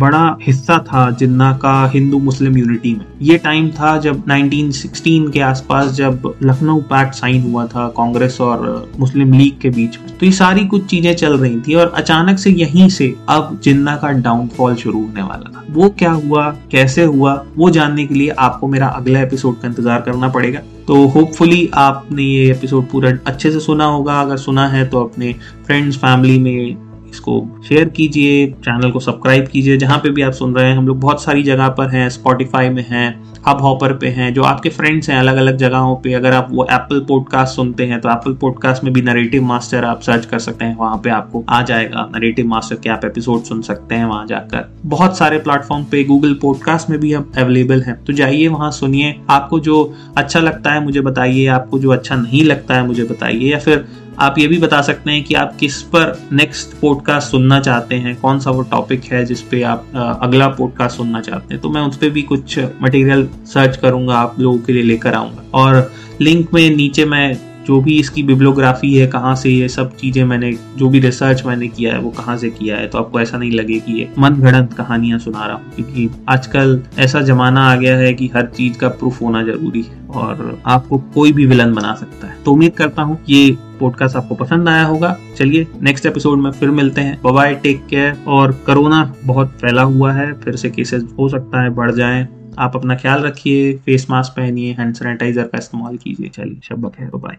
बड़ा 0.00 0.36
हिस्सा 0.42 0.78
था 0.88 1.10
जिन्ना 1.10 1.50
का 1.62 1.72
हिंदू 1.94 2.18
मुस्लिम 2.18 2.56
यूनिटी 2.58 2.94
में। 2.94 3.04
ये 3.22 3.38
टाइम 3.38 3.70
था 3.70 3.96
जब 3.98 4.22
1916 4.26 5.30
के 5.32 5.40
आसपास 5.40 5.90
जब 5.92 6.32
लखनऊ 6.42 6.80
पैक्ट 6.90 7.14
साइन 7.14 7.42
हुआ 7.42 7.66
था 7.66 7.88
कांग्रेस 7.96 8.40
और 8.40 8.92
मुस्लिम 9.00 9.32
लीग 9.32 9.58
के 9.60 9.70
बीच 9.70 9.98
तो 10.10 10.26
ये 10.26 10.32
सारी 10.32 10.64
कुछ 10.66 10.86
चीज़ें 10.86 11.14
चल 11.16 11.36
रही 11.36 11.60
थी 11.60 11.74
और 11.74 11.92
अचानक 11.96 12.38
से 12.38 12.50
यहीं 12.52 12.88
से 12.88 13.14
अब 13.28 13.58
जिन्ना 13.64 13.96
का 13.96 14.10
डाउनफॉल 14.20 14.74
शुरू 14.76 14.98
होने 14.98 15.22
वाला 15.22 15.50
था। 15.50 15.64
वो 15.70 15.88
क्या 15.98 16.12
हुआ, 16.12 16.48
कैसे 16.70 17.04
हुआ, 17.04 17.34
वो 17.56 17.70
जानने 17.70 18.06
के 18.06 18.14
लिए 18.14 18.30
आपको 18.30 18.68
मेरा 18.68 18.86
अगला 18.88 19.20
एपिसोड 19.20 19.60
का 19.60 19.68
इंतज़ार 19.68 20.00
करना 20.00 20.28
पड़ेगा। 20.28 20.60
तो 20.86 21.06
होपफुली 21.06 21.70
आपने 21.76 22.22
ये 22.22 22.50
एपिसोड 22.50 22.90
पूरा 22.90 23.12
अच्छे 23.26 23.50
से 23.50 23.60
सुना 23.60 23.84
होगा। 23.86 24.20
अगर 24.20 24.36
सुना 24.38 24.68
है 24.68 24.88
तो 24.88 25.04
अपने 25.04 25.32
फ्रेंड्स 25.66 25.96
फैमिली 25.96 26.38
में 26.38 26.87
इसको 27.10 27.62
शेयर 27.68 27.88
कीजिए 27.88 28.46
चैनल 28.64 28.90
को 28.90 29.00
सब्सक्राइब 29.00 29.46
कीजिए। 29.46 29.76
जहाँ 29.76 29.98
पे 29.98 30.10
भी 30.10 30.22
आप 30.22 30.32
सुन 30.32 30.54
रहे 30.54 30.70
हैं, 30.70 30.76
हम 30.76 30.86
लोग 30.88 31.00
बहुत 31.00 31.22
सारी 31.22 31.42
जगह 31.42 31.68
पर 31.68 31.88
हैं 31.90 32.08
स्पॉटिफाई 32.10 32.68
में 32.68 32.84
हैं 32.88 33.08
हब 33.48 33.60
हॉपर 33.62 33.92
पे 33.92 34.08
हैं, 34.08 34.32
जो 34.34 34.42
आपके 34.42 34.68
फ्रेंड्स 34.68 35.08
हैं 35.10 35.18
अलग 35.18 35.36
अलग 35.36 35.56
जगहों 35.56 35.94
पे। 35.96 36.12
अगर 36.12 36.32
आप 36.32 36.48
वो 36.50 36.66
एप्पल 36.70 37.00
पॉडकास्ट 37.00 37.54
सुनते 37.56 37.84
हैं 37.86 38.00
तो 38.00 38.08
एप्पल 38.08 38.32
पॉडकास्ट 38.32 38.84
में 38.84 38.92
भी 38.92 39.02
नरेटिव 39.02 39.42
मास्टर 39.42 39.84
आप 39.84 40.00
सर्च 40.00 40.26
कर 40.26 40.38
सकते 40.38 40.64
हैं। 40.64 40.76
वहाँ 40.76 41.00
पे 41.04 41.10
आपको 41.10 41.44
आ 41.48 41.60
जाएगा 41.62 42.08
नरेटिव 42.14 42.46
मास्टर 42.46 42.76
के 42.76 42.90
आप 42.90 43.04
एपिसोड 43.04 43.42
सुन 43.42 43.62
सकते 43.62 43.94
हैं 43.94 44.04
वहाँ 44.04 44.26
जाकर। 44.26 44.68
बहुत 44.86 45.16
सारे 45.18 45.38
प्लेटफॉर्म 45.38 45.84
पे 45.84 46.02
गूगल 46.04 46.34
पॉडकास्ट 46.34 46.90
में 46.90 46.98
भी 47.00 47.12
अब 47.12 47.32
अवेलेबल 47.38 47.82
है। 47.82 47.94
तो 48.04 48.12
जाइए 48.12 48.48
वहाँ 48.48 48.70
सुनिए। 48.70 49.14
आपको 49.30 49.60
जो 49.60 49.94
अच्छा 50.16 50.40
लगता 50.40 50.72
है, 50.72 50.84
मुझे 50.84 51.00
बताइए। 51.00 51.46
आपको 51.46 51.78
जो 51.78 51.90
अच्छा 51.90 52.16
नहीं 52.16 52.44
लगता 52.44 52.74
है, 52.74 52.86
मुझे 52.86 53.04
बताइए। 53.04 53.50
या 53.50 53.58
फिर 53.58 53.84
आप 54.18 54.38
ये 54.38 54.46
भी 54.48 54.58
बता 54.58 54.80
सकते 54.82 55.10
हैं 55.10 55.22
कि 55.24 55.34
आप 55.34 55.56
किस 55.56 55.80
पर 55.84 56.12
नेक्स्ट 56.32 56.74
पॉडकास्ट 56.80 57.30
सुनना 57.30 57.60
चाहते 57.60 57.94
हैं, 57.94 58.14
कौन 58.16 58.38
सा 58.40 58.50
वो 58.50 58.62
टॉपिक 58.70 59.04
है 59.04 59.24
जिस 59.24 59.42
पे 59.42 59.62
आप 59.64 59.86
अगला 60.22 60.48
पॉडकास्ट 60.50 60.96
सुनना 60.96 61.20
चाहते 61.20 61.54
हैं। 61.54 61.60
तो 61.62 61.70
मैं 61.70 61.82
उस 61.82 61.96
पर 61.96 62.10
भी 62.10 62.22
कुछ 62.22 62.58
मटेरियल 62.82 63.28
सर्च 63.46 63.76
करूँगा, 63.76 64.14
आप 64.14 64.40
लोगों 64.40 64.58
के 64.58 64.72
लिए 64.72 64.82
लेकर 64.82 65.14
आऊँगा। 65.14 65.44
और 65.54 65.90
लिंक 66.20 66.54
में 66.54 66.68
नीचे 66.76 67.04
मैं 67.04 67.36
जो 67.66 67.80
भी 67.80 67.98
इसकी 68.00 68.22
बिब्लोग्राफी 68.22 68.94
है, 68.94 69.06
कहाँ 69.06 69.34
से 69.36 69.50
ये 69.50 69.68
सब 69.68 69.94
चीज़ें 69.96 70.24
मैंने, 70.24 70.52
जो 70.76 70.88
भी 70.88 71.00
रिसर्च 71.00 71.44
मैंने 71.46 71.68
किया 71.68 71.92
है, 71.94 72.00
वो 72.00 72.10
कहाँ 72.10 72.36
से 72.38 72.50
किया 72.50 72.76
है 72.76 72.86
तो 72.88 72.98
आपको 72.98 73.20
ऐसा 73.20 73.38
नहीं 73.38 73.50
लगे 73.52 73.78
कि 73.78 73.98
ये 73.98 74.08
मन 74.18 74.34
घड़ंत 74.34 74.72
कहानियाँ 74.72 75.18
सुना 75.18 75.46
रहा 75.46 75.56
हूँ, 75.56 75.72
क्योंकि 75.74 76.08
आजकल 76.28 76.80
ऐसा 76.98 77.20
जमाना 77.22 77.68
आ 77.70 77.74
गया 77.76 77.96
है 77.96 78.12
कि 78.14 78.30
हर 78.36 78.46
चीज़ 78.48 78.78
का 78.78 78.88
प्रूफ 78.90 79.20
होना 79.22 79.42
ज़रूरी 79.44 79.82
है 79.82 80.06
और 80.10 80.60
आपको 80.66 80.98
कोई 81.14 81.32
भी 81.32 81.46
विलन 81.46 81.74
बना 81.74 81.94
सकता 81.94 82.26
है। 82.26 82.42
तो 82.44 82.52
उम्मीद 82.52 82.72
करता 82.72 83.02
हूँ 83.02 83.18
ये 83.28 83.56
पॉडकास्ट 83.80 84.16
आपको 84.16 84.34
पसंद 84.34 84.68
आया 84.68 84.84
होगा। 84.84 85.16
चलिए 85.36 85.66
नेक्स्ट 85.82 86.06
एपिसोड 86.06 86.38
में 86.38 86.50
फिर 86.50 86.70
मिलते 86.70 87.00
हैं। 87.00 87.20
बाय 87.24 87.54
टेक 87.54 87.86
केयर 87.86 88.16
और 88.26 88.52
कोरोना 88.52 89.14
बहुत 89.24 89.48
फैला 89.48 89.82
हुआ 89.82 90.12
है, 90.12 90.32
फिर 90.32 90.56
से 90.56 90.70
केसेस 90.70 91.04
हो 91.18 91.28
सकता 91.28 91.62
है, 91.62 91.70
बढ़ 91.70 91.90
जाए। 91.90 92.28
आप 92.58 92.76
अपना 92.76 92.96
ख्याल 92.96 93.22
रखिए 93.22 93.72
फेस 93.76 94.06
मास्क 94.10 94.32
पहनिए 94.32 94.72
हैंड 94.72 94.94
सैनिटाइजर 94.94 95.42
का 95.42 95.58
इस्तेमाल 95.58 95.96
कीजिए। 95.96 96.28
चलिए 96.28 96.60
शब्बक 96.64 96.96
है 96.98 97.10
बाय 97.14 97.36